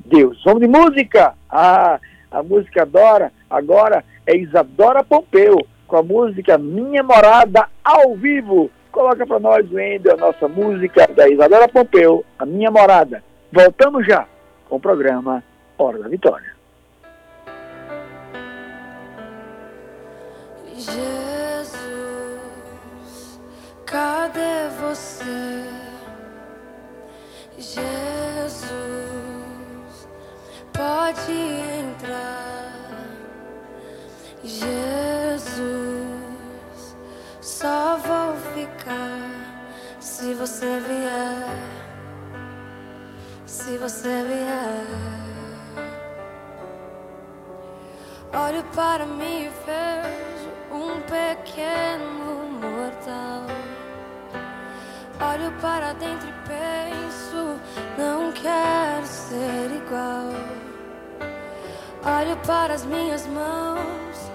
Deus. 0.05 0.42
Vamos 0.44 0.61
de 0.61 0.68
música? 0.68 1.33
Ah, 1.48 1.98
a 2.31 2.42
música 2.42 2.83
adora, 2.83 3.33
agora 3.48 4.05
é 4.26 4.37
Isadora 4.37 5.03
Pompeu, 5.03 5.57
com 5.87 5.96
a 5.96 6.03
música 6.03 6.59
Minha 6.59 7.03
Morada 7.03 7.66
ao 7.83 8.14
vivo. 8.14 8.70
Coloca 8.92 9.26
para 9.26 9.38
nós, 9.38 9.70
Wendel, 9.70 10.14
a 10.14 10.16
nossa 10.16 10.48
música 10.48 11.07
da 11.09 11.29
Isadora 11.29 11.68
Pompeu, 11.68 12.24
A 12.38 12.44
Minha 12.44 12.70
Morada. 12.70 13.22
Voltamos 13.53 14.07
já 14.07 14.26
com 14.68 14.76
o 14.76 14.81
programa 14.81 15.42
Hora 15.79 15.98
da 15.98 16.09
Vitória. 16.09 16.55
Jesus, 20.74 21.81
cadê 23.87 24.68
você? 24.81 25.24
Jesus, 27.58 28.58
pode 30.73 31.33
entrar. 31.33 32.71
Jesus 34.42 35.90
só 37.61 37.98
vou 37.98 38.35
ficar 38.54 39.21
se 40.00 40.33
você 40.33 40.81
vier. 40.81 41.58
Se 43.44 43.77
você 43.77 44.25
vier. 44.29 44.87
Olho 48.33 48.65
para 48.75 49.04
mim 49.04 49.42
e 49.44 49.50
vejo 49.67 50.50
um 50.73 51.02
pequeno 51.02 52.48
mortal. 52.65 53.44
Olho 55.31 55.52
para 55.61 55.92
dentro 55.92 56.29
e 56.31 56.48
penso, 56.48 57.61
não 57.98 58.33
quero 58.33 59.06
ser 59.06 59.71
igual. 59.77 60.33
Olho 62.21 62.37
para 62.38 62.73
as 62.73 62.87
minhas 62.87 63.27
mãos 63.27 64.29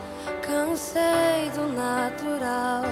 cansei 0.45 1.49
do 1.55 1.67
natural. 1.73 2.83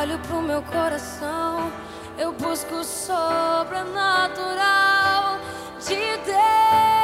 Olho 0.00 0.18
pro 0.26 0.42
meu 0.42 0.62
coração, 0.62 1.70
eu 2.18 2.32
busco 2.32 2.74
o 2.76 2.84
sobrenatural. 2.84 4.56
preciso 5.78 6.95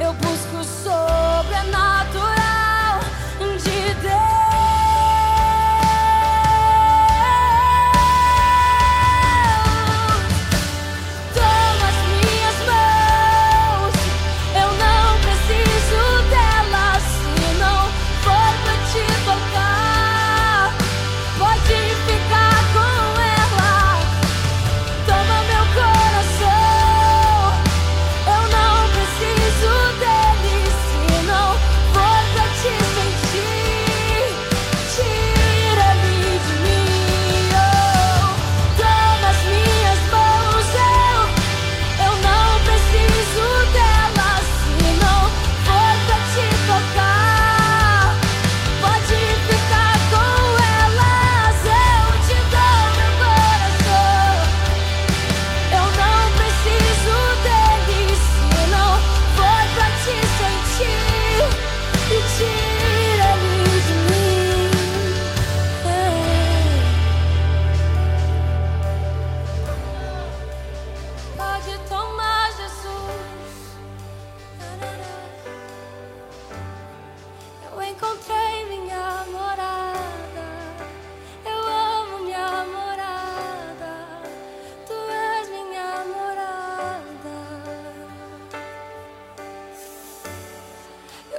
dele. 0.00 0.29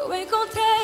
We 0.10 0.26
me 0.26 0.46
take 0.52 0.81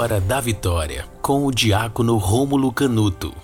Hora 0.00 0.18
da 0.18 0.40
Vitória, 0.40 1.04
com 1.20 1.44
o 1.44 1.50
diácono 1.50 2.16
Rômulo 2.16 2.72
Canuto. 2.72 3.34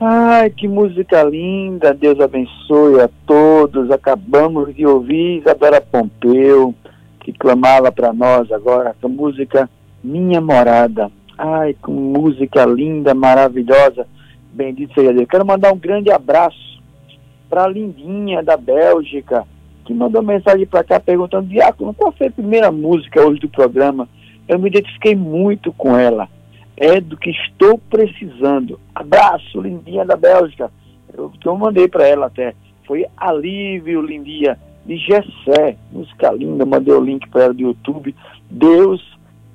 Ai, 0.00 0.50
que 0.50 0.66
música 0.66 1.22
linda, 1.22 1.94
Deus 1.94 2.18
abençoe 2.18 3.02
a 3.02 3.08
todos. 3.24 3.88
Acabamos 3.88 4.74
de 4.74 4.84
ouvir 4.84 5.38
Isabela 5.38 5.80
Pompeu, 5.80 6.74
que 7.20 7.32
clamava 7.32 7.92
para 7.92 8.12
nós 8.12 8.50
agora, 8.50 8.96
essa 8.98 9.06
música 9.06 9.70
Minha 10.02 10.40
Morada. 10.40 11.08
Ai, 11.38 11.76
com 11.80 11.92
música 11.92 12.66
linda, 12.66 13.14
maravilhosa. 13.14 14.08
Bendito 14.52 14.92
seja 14.94 15.12
Deus. 15.12 15.28
Quero 15.28 15.46
mandar 15.46 15.72
um 15.72 15.78
grande 15.78 16.10
abraço 16.10 16.82
para 17.48 17.62
a 17.62 17.68
Lindinha 17.68 18.42
da 18.42 18.56
Bélgica, 18.56 19.46
que 19.86 19.94
mandou 19.94 20.22
mensagem 20.22 20.66
para 20.66 20.82
cá 20.82 20.98
perguntando, 20.98 21.48
Diácono, 21.48 21.94
qual 21.94 22.12
foi 22.12 22.26
a 22.26 22.32
primeira 22.32 22.72
música 22.72 23.24
hoje 23.24 23.40
do 23.40 23.48
programa? 23.48 24.08
Eu 24.48 24.58
me 24.58 24.68
identifiquei 24.68 25.14
muito 25.14 25.72
com 25.72 25.96
ela. 25.96 26.28
É 26.76 27.00
do 27.00 27.16
que 27.16 27.30
estou 27.30 27.78
precisando. 27.78 28.78
Abraço, 28.94 29.60
Lindinha 29.60 30.04
da 30.04 30.16
Bélgica. 30.16 30.70
Eu, 31.16 31.32
eu 31.42 31.56
mandei 31.56 31.88
para 31.88 32.06
ela 32.06 32.26
até. 32.26 32.54
Foi 32.84 33.06
Alívio, 33.16 34.02
Lindinha, 34.02 34.58
de 34.84 34.96
Gessé. 34.96 35.76
Música 35.90 36.32
linda, 36.32 36.66
mandei 36.66 36.92
o 36.92 37.00
link 37.00 37.28
para 37.28 37.44
ela 37.44 37.54
do 37.54 37.62
YouTube. 37.62 38.14
Deus 38.50 39.00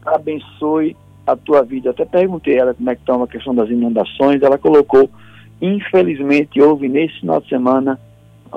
abençoe 0.06 0.96
a 1.28 1.36
tua 1.36 1.62
vida. 1.62 1.92
Até 1.92 2.06
perguntei 2.06 2.58
ela 2.58 2.74
como 2.74 2.90
é 2.90 2.96
que 2.96 3.02
está 3.02 3.22
a 3.22 3.28
questão 3.28 3.54
das 3.54 3.70
inundações. 3.70 4.42
Ela 4.42 4.58
colocou, 4.58 5.10
infelizmente, 5.62 6.62
houve 6.62 6.88
nesse 6.88 7.20
final 7.20 7.42
de 7.42 7.50
semana 7.50 8.00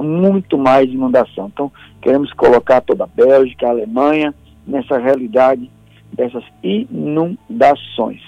muito 0.03 0.59
mais 0.59 0.91
inundação. 0.91 1.51
Então, 1.53 1.71
queremos 2.01 2.33
colocar 2.33 2.81
toda 2.81 3.05
a 3.05 3.07
Bélgica, 3.07 3.67
a 3.67 3.71
Alemanha, 3.71 4.35
nessa 4.67 4.99
realidade 4.99 5.71
dessas 6.13 6.45
inundações. 6.63 8.21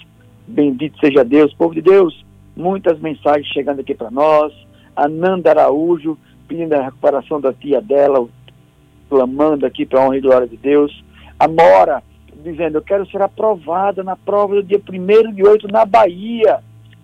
Bendito 0.47 0.99
seja 1.01 1.25
Deus, 1.25 1.53
povo 1.55 1.75
de 1.75 1.83
Deus. 1.83 2.25
Muitas 2.57 2.99
mensagens 3.01 3.47
chegando 3.49 3.81
aqui 3.81 3.95
para 3.95 4.11
nós. 4.11 4.53
A 4.95 5.09
Nanda 5.09 5.51
Araújo 5.51 6.17
pedindo 6.49 6.73
a 6.75 6.83
recuperação 6.83 7.41
da 7.41 7.53
tia 7.53 7.81
dela, 7.81 8.29
clamando 9.09 9.67
aqui 9.67 9.85
para 9.85 10.01
a 10.01 10.07
honra 10.07 10.17
e 10.17 10.21
glória 10.21 10.47
de 10.47 10.57
Deus. 10.57 11.05
A 11.39 11.49
Mora 11.49 12.03
dizendo: 12.43 12.79
Eu 12.79 12.83
quero 12.83 13.07
ser 13.11 13.21
aprovada 13.21 14.03
na 14.03 14.17
prova 14.17 14.55
do 14.55 14.63
dia 14.63 14.81
1 14.81 15.33
de 15.35 15.43
8 15.43 15.69
na 15.69 15.85
Bahia. 15.85 16.61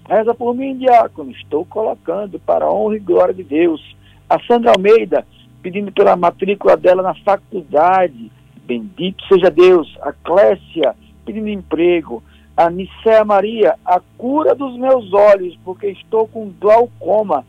Reza 0.08 0.34
por 0.34 0.54
mim, 0.54 0.76
diácono. 0.76 1.30
Estou 1.32 1.64
colocando 1.64 2.38
para 2.38 2.64
a 2.64 2.72
honra 2.72 2.96
e 2.96 3.00
glória 3.00 3.34
de 3.34 3.42
Deus. 3.42 3.96
A 4.32 4.40
Sandra 4.46 4.72
Almeida, 4.72 5.26
pedindo 5.62 5.92
pela 5.92 6.16
matrícula 6.16 6.74
dela 6.74 7.02
na 7.02 7.14
faculdade. 7.16 8.32
Bendito 8.64 9.22
seja 9.26 9.50
Deus. 9.50 9.94
A 10.00 10.10
Clécia, 10.10 10.96
pedindo 11.26 11.50
emprego. 11.50 12.22
A 12.56 12.70
Nicéa 12.70 13.26
Maria, 13.26 13.74
a 13.84 14.00
cura 14.16 14.54
dos 14.54 14.74
meus 14.78 15.12
olhos, 15.12 15.54
porque 15.62 15.88
estou 15.88 16.26
com 16.26 16.50
glaucoma. 16.58 17.44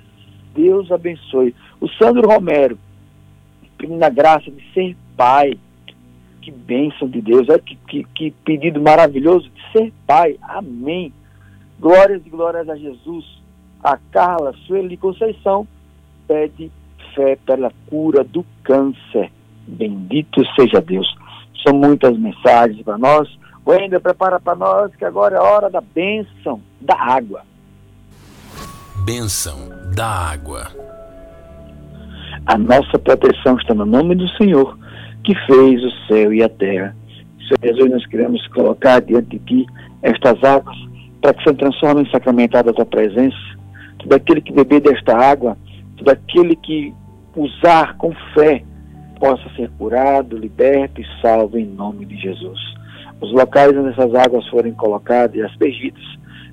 Deus 0.54 0.92
abençoe. 0.92 1.56
O 1.80 1.88
Sandro 1.88 2.28
Romero, 2.28 2.78
pedindo 3.78 4.04
a 4.04 4.10
graça 4.10 4.52
de 4.52 4.74
ser 4.74 4.94
pai. 5.16 5.58
Que 6.42 6.52
bênção 6.52 7.08
de 7.08 7.22
Deus. 7.22 7.48
Olha 7.48 7.60
que, 7.60 7.78
que, 7.88 8.04
que 8.14 8.32
pedido 8.44 8.82
maravilhoso 8.82 9.50
de 9.50 9.72
ser 9.72 9.94
pai. 10.06 10.38
Amém. 10.42 11.14
Glórias 11.80 12.22
e 12.26 12.30
glórias 12.30 12.68
a 12.68 12.76
Jesus. 12.76 13.42
A 13.82 13.98
Carla 14.12 14.54
Sueli 14.68 14.98
Conceição 14.98 15.66
pede 16.28 16.72
fé 17.16 17.38
pela 17.46 17.72
cura 17.88 18.24
do 18.24 18.46
câncer. 18.64 19.32
Bendito 19.68 20.44
seja 20.56 20.82
Deus. 20.82 21.08
São 21.66 21.76
muitas 21.76 22.18
mensagens 22.18 22.82
para 22.84 22.98
nós. 22.98 23.30
Wender, 23.66 24.02
prepara 24.02 24.40
para 24.40 24.56
nós 24.56 24.94
que 24.96 25.06
agora 25.06 25.36
é 25.36 25.40
a 25.40 25.44
hora 25.44 25.70
da 25.70 25.82
bênção 25.82 26.60
da 26.82 26.96
água. 26.96 27.42
Bênção 29.06 29.70
da 29.96 30.06
água. 30.06 30.68
A 32.46 32.58
nossa 32.58 33.00
proteção 33.00 33.58
está 33.58 33.74
no 33.74 33.86
nome 33.86 34.16
do 34.16 34.28
Senhor, 34.38 34.78
que 35.24 35.34
fez 35.46 35.82
o 35.82 35.92
céu 36.08 36.34
e 36.34 36.44
a 36.44 36.50
terra. 36.50 36.94
Senhor 37.48 37.60
Jesus, 37.62 37.92
nós 37.92 38.06
queremos 38.08 38.46
colocar 38.48 39.02
diante 39.02 39.38
de 39.38 39.40
ti 39.40 39.66
estas 40.02 40.44
águas 40.44 40.76
para 41.22 41.34
que 41.34 41.44
se 41.44 41.56
transformem 41.56 42.04
em 42.04 42.12
sacramentada 42.12 42.72
a 42.72 42.74
tua 42.74 42.86
presença. 42.86 43.38
Todo 44.00 44.14
aquele 44.14 44.42
que 44.42 44.52
beber 44.52 44.82
desta 44.82 45.18
água 45.18 45.58
todo 45.98 46.10
aquele 46.10 46.56
que 46.56 46.94
usar 47.36 47.96
com 47.98 48.14
fé 48.34 48.64
possa 49.20 49.44
ser 49.56 49.70
curado, 49.78 50.38
liberto 50.38 51.02
e 51.02 51.06
salvo 51.22 51.58
em 51.58 51.66
nome 51.66 52.06
de 52.06 52.18
Jesus. 52.18 52.60
Os 53.22 53.32
locais 53.32 53.76
onde 53.78 53.90
essas 53.90 54.14
águas 54.14 54.46
forem 54.50 54.74
colocadas 54.74 55.36
e 55.36 55.42
aspergidas, 55.42 56.04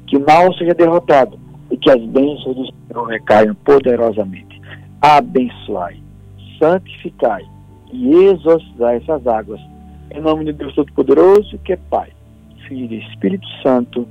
que 0.07 0.17
o 0.17 0.25
mal 0.25 0.53
seja 0.55 0.75
derrotado 0.75 1.39
e 1.71 1.77
que 1.77 1.91
as 1.91 2.01
bênçãos 2.01 2.57
do 2.57 2.67
Senhor 2.67 3.07
recaiam 3.07 3.55
poderosamente. 3.55 4.61
Abençoai, 5.01 6.01
santificai 6.59 7.45
e 7.93 8.15
exorcizai 8.25 8.97
essas 8.99 9.27
águas. 9.27 9.61
Em 10.13 10.21
nome 10.21 10.45
de 10.45 10.53
Deus 10.53 10.75
Todo-Poderoso, 10.75 11.59
que 11.65 11.73
é 11.73 11.77
Pai, 11.77 12.11
Filho 12.69 12.95
e 12.95 13.01
Espírito 13.01 13.47
Santo. 13.63 14.07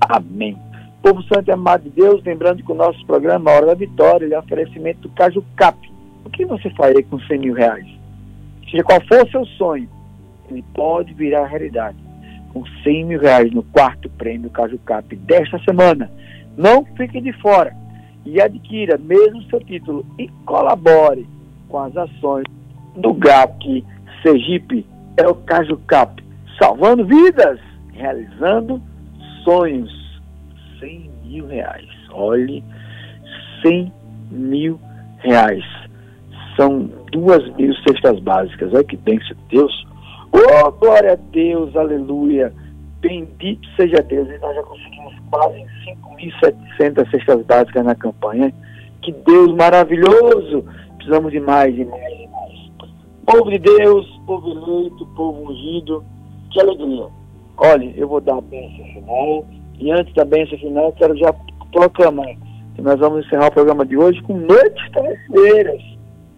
Amém. 0.00 0.56
Povo 1.06 1.22
Santo 1.32 1.48
e 1.48 1.52
amado 1.52 1.84
de 1.84 1.90
Deus, 1.90 2.20
lembrando 2.24 2.64
que 2.64 2.72
o 2.72 2.74
nosso 2.74 3.06
programa, 3.06 3.52
Hora 3.52 3.66
da 3.66 3.74
Vitória, 3.74 4.26
ele 4.26 4.34
é 4.34 4.38
oferecimento 4.40 5.02
do 5.02 5.08
Caju 5.10 5.40
Cap. 5.54 5.78
O 6.24 6.30
que 6.30 6.44
você 6.44 6.68
faria 6.70 7.00
com 7.04 7.20
100 7.20 7.38
mil 7.38 7.54
reais? 7.54 7.86
Seja 8.68 8.82
qual 8.82 9.00
for 9.02 9.24
o 9.24 9.30
seu 9.30 9.46
sonho, 9.46 9.88
ele 10.50 10.64
pode 10.74 11.14
virar 11.14 11.46
realidade. 11.46 11.96
Com 12.52 12.66
100 12.82 13.04
mil 13.04 13.20
reais 13.20 13.52
no 13.52 13.62
quarto 13.62 14.10
prêmio 14.10 14.50
Caju 14.50 14.80
Cap 14.80 15.14
desta 15.14 15.60
semana. 15.60 16.10
Não 16.56 16.84
fique 16.96 17.20
de 17.20 17.32
fora 17.34 17.72
e 18.24 18.42
adquira 18.42 18.98
mesmo 18.98 19.44
seu 19.44 19.60
título 19.60 20.04
e 20.18 20.26
colabore 20.44 21.24
com 21.68 21.78
as 21.78 21.96
ações 21.96 22.46
do 22.96 23.14
GAP 23.14 23.84
Sergipe. 24.24 24.84
É 25.16 25.28
o 25.28 25.36
Caju 25.36 25.76
Cap, 25.86 26.20
salvando 26.58 27.06
vidas, 27.06 27.60
realizando 27.92 28.82
sonhos. 29.44 30.05
100 30.80 31.10
mil 31.24 31.46
reais. 31.46 31.88
Olhe, 32.12 32.62
100 33.62 33.92
mil 34.30 34.80
reais. 35.18 35.64
São 36.56 36.90
duas 37.12 37.46
mil 37.56 37.74
cestas 37.86 38.18
básicas. 38.20 38.72
Olha 38.72 38.84
que 38.84 38.96
bênção 38.96 39.36
de 39.36 39.56
Deus. 39.56 39.86
Oh, 40.32 40.70
glória 40.72 41.12
a 41.12 41.16
Deus, 41.32 41.74
aleluia. 41.76 42.52
Bendito 43.00 43.68
seja 43.76 44.02
Deus. 44.02 44.28
E 44.28 44.38
nós 44.38 44.54
já 44.54 44.62
conseguimos 44.62 45.14
quase 45.30 45.64
5.700 46.78 47.10
cestas 47.10 47.42
básicas 47.46 47.84
na 47.84 47.94
campanha. 47.94 48.52
Que 49.02 49.12
Deus 49.12 49.54
maravilhoso. 49.54 50.64
Precisamos 50.96 51.30
de 51.30 51.40
mais 51.40 51.76
e 51.76 51.84
mais 51.84 52.12
e 52.12 52.28
mais. 52.28 52.70
Povo 53.26 53.50
de 53.50 53.58
Deus, 53.58 54.06
povo 54.26 54.50
eleito, 54.50 55.06
povo 55.14 55.50
ungido. 55.50 56.04
Que 56.50 56.60
alegria. 56.60 57.06
Olha, 57.58 57.92
eu 57.96 58.08
vou 58.08 58.20
dar 58.20 58.38
a 58.38 58.40
bênção 58.40 58.84
final 58.92 59.44
e 59.78 59.90
antes 59.90 60.14
da 60.14 60.24
bênção 60.24 60.58
final, 60.58 60.92
quero 60.92 61.16
já 61.16 61.32
proclamar 61.72 62.34
que 62.74 62.82
nós 62.82 62.98
vamos 62.98 63.26
encerrar 63.26 63.48
o 63.48 63.52
programa 63.52 63.84
de 63.84 63.96
hoje 63.96 64.20
com 64.22 64.36
noites 64.36 64.90
traiçoeiras 64.92 65.82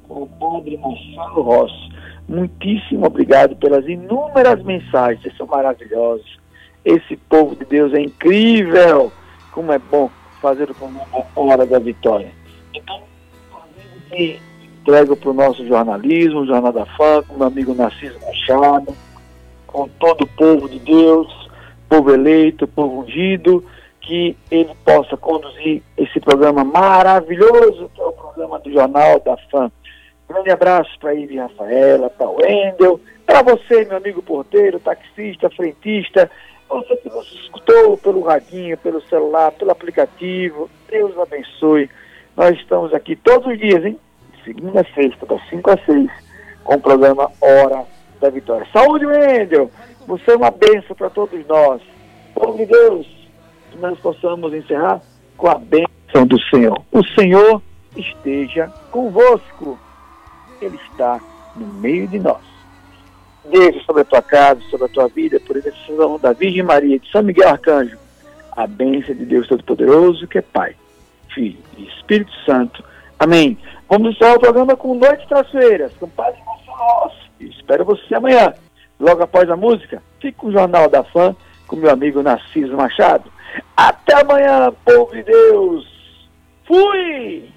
com 0.06 0.22
o 0.22 0.26
padre 0.26 0.76
Marcelo 0.78 1.42
Rossi. 1.42 1.88
Muitíssimo 2.28 3.06
obrigado 3.06 3.56
pelas 3.56 3.86
inúmeras 3.86 4.62
mensagens, 4.62 5.22
vocês 5.22 5.36
são 5.36 5.46
maravilhosos. 5.46 6.38
Esse 6.84 7.16
povo 7.16 7.54
de 7.56 7.64
Deus 7.64 7.92
é 7.92 8.00
incrível. 8.00 9.12
Como 9.52 9.72
é 9.72 9.78
bom 9.78 10.10
fazer 10.40 10.70
o 10.70 10.74
programa 10.74 11.26
Hora 11.34 11.66
da 11.66 11.78
Vitória. 11.78 12.30
Então, 12.74 13.02
entrego 14.12 15.16
para 15.16 15.30
o 15.30 15.34
nosso 15.34 15.66
jornalismo, 15.66 16.46
Jornal 16.46 16.72
da 16.72 16.86
Fã, 16.86 17.22
com 17.26 17.36
meu 17.36 17.46
amigo 17.46 17.74
Narciso 17.74 18.18
Machado, 18.24 18.94
com 19.66 19.88
todo 19.98 20.22
o 20.22 20.28
povo 20.28 20.68
de 20.68 20.78
Deus 20.78 21.47
povo 21.88 22.12
eleito, 22.12 22.66
povo 22.66 23.00
ungido, 23.00 23.64
que 24.00 24.36
ele 24.50 24.70
possa 24.84 25.16
conduzir 25.16 25.82
esse 25.96 26.20
programa 26.20 26.64
maravilhoso, 26.64 27.90
que 27.94 28.00
é 28.00 28.04
o 28.04 28.12
programa 28.12 28.58
do 28.58 28.72
Jornal 28.72 29.20
da 29.20 29.36
Fã. 29.50 29.70
Grande 30.28 30.50
abraço 30.50 30.90
para 31.00 31.14
Ive 31.14 31.38
Rafaela, 31.38 32.10
para 32.10 32.28
o 32.28 32.36
Wendel, 32.36 33.00
para 33.26 33.42
você, 33.42 33.84
meu 33.84 33.96
amigo 33.96 34.22
porteiro, 34.22 34.80
taxista, 34.80 35.50
frentista, 35.50 36.30
você 36.68 36.96
que 36.96 37.08
nos 37.08 37.30
escutou 37.32 37.96
pelo 37.96 38.22
radinho, 38.22 38.76
pelo 38.78 39.00
celular, 39.02 39.52
pelo 39.52 39.70
aplicativo. 39.70 40.68
Deus 40.88 41.18
abençoe. 41.18 41.90
Nós 42.36 42.56
estamos 42.58 42.92
aqui 42.92 43.16
todos 43.16 43.46
os 43.46 43.58
dias, 43.58 43.84
hein? 43.84 43.98
Segunda 44.44 44.82
a 44.82 44.94
sexta, 44.94 45.26
das 45.26 45.46
5 45.48 45.70
a 45.70 45.78
6, 45.84 46.10
com 46.64 46.74
o 46.74 46.80
programa 46.80 47.30
Hora 47.40 47.84
da 48.20 48.30
Vitória. 48.30 48.66
Saúde, 48.72 49.06
Wendel! 49.06 49.70
Você 50.08 50.30
é 50.30 50.36
uma 50.36 50.50
bênção 50.50 50.96
para 50.96 51.10
todos 51.10 51.46
nós. 51.46 51.82
Povo 52.34 52.56
de 52.56 52.64
Deus, 52.64 53.06
que 53.70 53.76
nós 53.76 53.98
possamos 54.00 54.54
encerrar 54.54 55.02
com 55.36 55.48
a 55.48 55.56
bênção 55.56 56.26
do 56.26 56.40
Senhor. 56.44 56.82
O 56.90 57.04
Senhor 57.08 57.60
esteja 57.94 58.72
convosco. 58.90 59.78
Ele 60.62 60.78
está 60.90 61.20
no 61.54 61.66
meio 61.74 62.08
de 62.08 62.18
nós. 62.18 62.40
Deus 63.50 63.84
sobre 63.84 64.00
a 64.00 64.04
tua 64.06 64.22
casa, 64.22 64.62
sobre 64.70 64.86
a 64.86 64.88
tua 64.88 65.08
vida, 65.08 65.38
por 65.40 65.58
intercessão 65.58 66.18
da 66.18 66.32
Virgem 66.32 66.62
Maria, 66.62 66.98
de 66.98 67.10
São 67.10 67.22
Miguel 67.22 67.50
Arcanjo, 67.50 67.98
a 68.52 68.66
bênção 68.66 69.14
de 69.14 69.26
Deus 69.26 69.46
Todo-Poderoso, 69.46 70.26
que 70.26 70.38
é 70.38 70.42
Pai, 70.42 70.74
Filho 71.34 71.58
e 71.76 71.84
Espírito 71.86 72.32
Santo. 72.46 72.82
Amém. 73.18 73.58
Vamos 73.90 74.14
encerrar 74.14 74.36
o 74.36 74.40
programa 74.40 74.74
com 74.74 74.94
Noites 74.94 75.28
Traiçoeiras, 75.28 75.92
com 76.00 76.08
Padre 76.08 76.40
Gonçalo 76.46 77.12
Espero 77.40 77.84
você 77.84 78.14
amanhã. 78.14 78.54
Logo 78.98 79.22
após 79.22 79.48
a 79.48 79.56
música, 79.56 80.02
fique 80.20 80.38
com 80.38 80.48
o 80.48 80.52
Jornal 80.52 80.88
da 80.88 81.04
Fã, 81.04 81.34
com 81.66 81.76
meu 81.76 81.90
amigo 81.90 82.22
Narciso 82.22 82.76
Machado. 82.76 83.30
Até 83.76 84.20
amanhã, 84.20 84.72
povo 84.84 85.12
de 85.12 85.22
Deus! 85.22 85.86
Fui! 86.66 87.48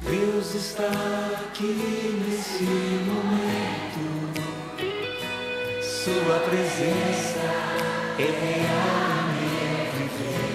Deus 0.00 0.54
está 0.54 0.88
aqui 1.46 2.22
nesse 2.26 2.64
momento. 2.64 3.33
Sua 6.04 6.38
presença 6.40 7.40
é 8.18 8.24
real 8.24 9.24
em 9.40 9.56
viver. 9.96 10.52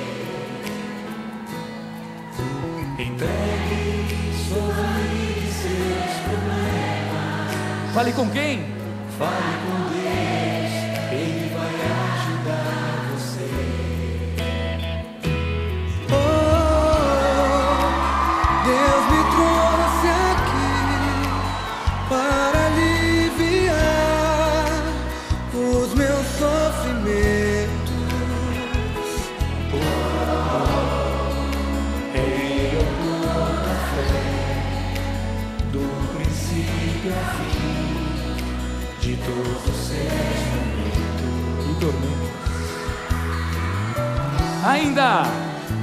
Entregue 3.00 3.82
e 4.30 5.52
seus 5.52 6.14
problemas. 6.28 7.50
Fale 7.96 8.12
com 8.14 8.30
quem? 8.30 8.64
Fale 9.18 9.58
com 9.66 9.69
Ainda! 44.90 45.24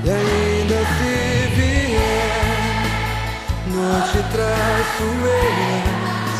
E 0.05 0.11
ainda 0.11 0.75
se 0.75 1.15
vier 1.55 2.27
noite 3.69 4.19
traiçoeira, 4.33 5.71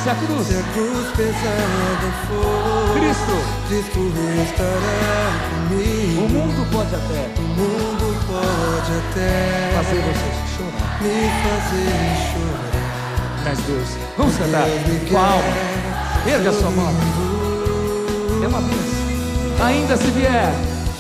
Se 0.03 0.11
a 0.11 0.15
cruz, 0.17 0.47
se 0.49 0.55
a 0.57 0.63
cruz 0.73 1.07
pesada 1.17 2.09
for, 2.27 2.99
Cristo, 2.99 3.37
Cristo 3.69 4.01
estará 4.43 5.31
comigo. 5.49 6.23
o 6.23 6.29
mundo 6.29 6.67
pode 6.73 6.95
até 6.97 7.21
O 7.39 7.43
mundo 7.43 8.07
pode 8.27 8.93
até 8.99 9.31
fazer 9.77 10.01
você 10.03 10.31
chorar. 10.57 10.91
me 11.03 11.17
fazer 11.45 11.95
chorar. 12.33 13.45
Mas 13.45 13.59
Deus, 13.61 13.89
vamos 14.19 14.37
cantar 14.37 14.67
Deus 14.67 15.09
com 15.09 15.19
a 15.19 15.21
alma. 15.21 15.55
Erga 16.27 16.53
sua 16.53 16.71
mão. 16.71 16.93
É 18.43 18.49
uma 18.49 18.61
bênção. 18.61 19.65
Ainda 19.65 19.97
se 19.97 20.11
vier, 20.11 20.53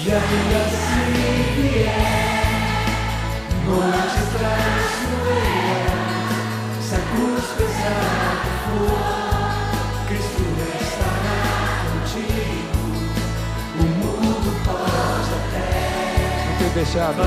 E 0.07 0.09
ainda 0.09 0.63
se 0.71 1.03
vier 1.61 2.47
noite 3.65 4.23
traiçoeira, 4.39 5.99
se 6.81 6.95
a 6.95 6.99
cruz 7.01 7.47
pesada 7.59 8.53
for, 8.63 10.07
Cristo 10.07 10.45
estará 10.81 11.43
contigo. 11.91 12.87
O 13.75 13.83
mundo 13.83 14.51
pode 14.65 15.33
até 16.55 16.69
deixado, 16.73 17.27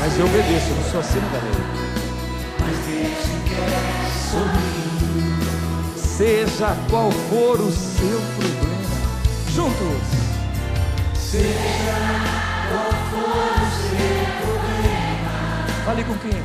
mas 0.00 0.18
eu 0.18 0.26
obedeço, 0.26 0.70
eu 0.70 0.74
não 0.74 0.82
sou 0.90 1.02
da 1.02 1.38
lei. 1.38 1.62
mas 2.58 2.76
Deus 2.84 3.30
quer 3.48 3.78
sorrir. 4.28 4.82
Seja 5.96 6.76
qual 6.90 7.12
for 7.12 7.60
o 7.60 7.70
seu 7.70 8.20
problema, 8.36 8.90
juntos. 9.54 10.31
Seja 11.32 11.96
qual 12.68 12.92
for 13.08 13.56
o 13.56 13.70
seu 13.80 14.20
problema, 14.42 15.34
Fale 15.86 16.04
com 16.04 16.16
quem? 16.18 16.42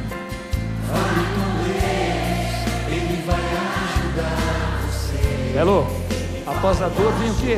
fale 0.88 1.24
com 1.36 1.48
Deus, 1.66 2.56
Ele 2.88 3.18
vai 3.26 3.46
ajudar 3.84 4.80
você. 4.88 5.52
Belo, 5.54 5.80
após 6.46 6.82
a 6.82 6.88
dor 6.88 7.12
vem 7.16 7.32
o 7.32 7.34
quê? 7.36 7.58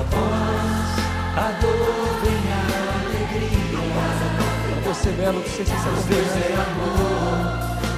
Após 0.00 0.88
a 1.36 1.52
dor 1.60 2.08
vem 2.22 2.42
a 2.50 2.60
alegria. 3.02 3.80
Você, 4.86 5.10
Belo, 5.10 5.42
que 5.42 5.50
você 5.50 5.64
se 5.66 5.70
Deus 6.08 6.32
é 6.34 6.54
amor 6.54 7.42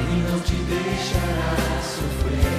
e 0.01 0.03
não 0.28 0.41
te 0.41 0.57
deixará 0.57 1.80
sofrer. 1.82 2.54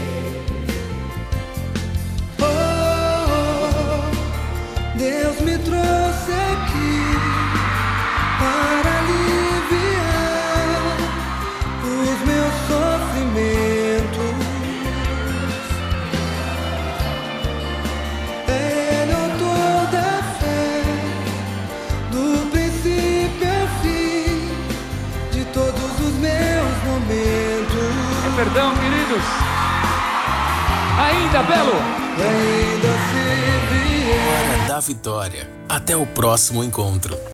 Deus 5.06 5.40
me 5.42 5.56
trouxe 5.60 6.32
aqui 6.32 6.98
para 8.40 8.90
aliviar 9.02 10.80
os 11.84 12.20
meus 12.26 12.54
sofrimentos. 12.68 14.36
Ele 18.48 19.12
é 19.12 19.16
o 19.16 19.18
autor 19.26 19.82
da 19.92 20.12
fé, 20.40 20.82
do 22.10 22.50
princípio 22.50 23.48
ao 23.62 23.68
fim, 23.84 24.50
de 25.32 25.46
todos 25.54 26.00
os 26.00 26.14
meus 26.16 26.78
momentos. 26.84 27.94
É 28.26 28.30
perdão, 28.36 28.74
queridos. 28.74 29.26
Ainda, 30.98 31.44
Belo. 31.44 31.80
E 32.18 32.65
da 34.76 34.82
Vitória. 34.82 35.50
Até 35.70 35.96
o 35.96 36.06
próximo 36.06 36.62
encontro. 36.62 37.18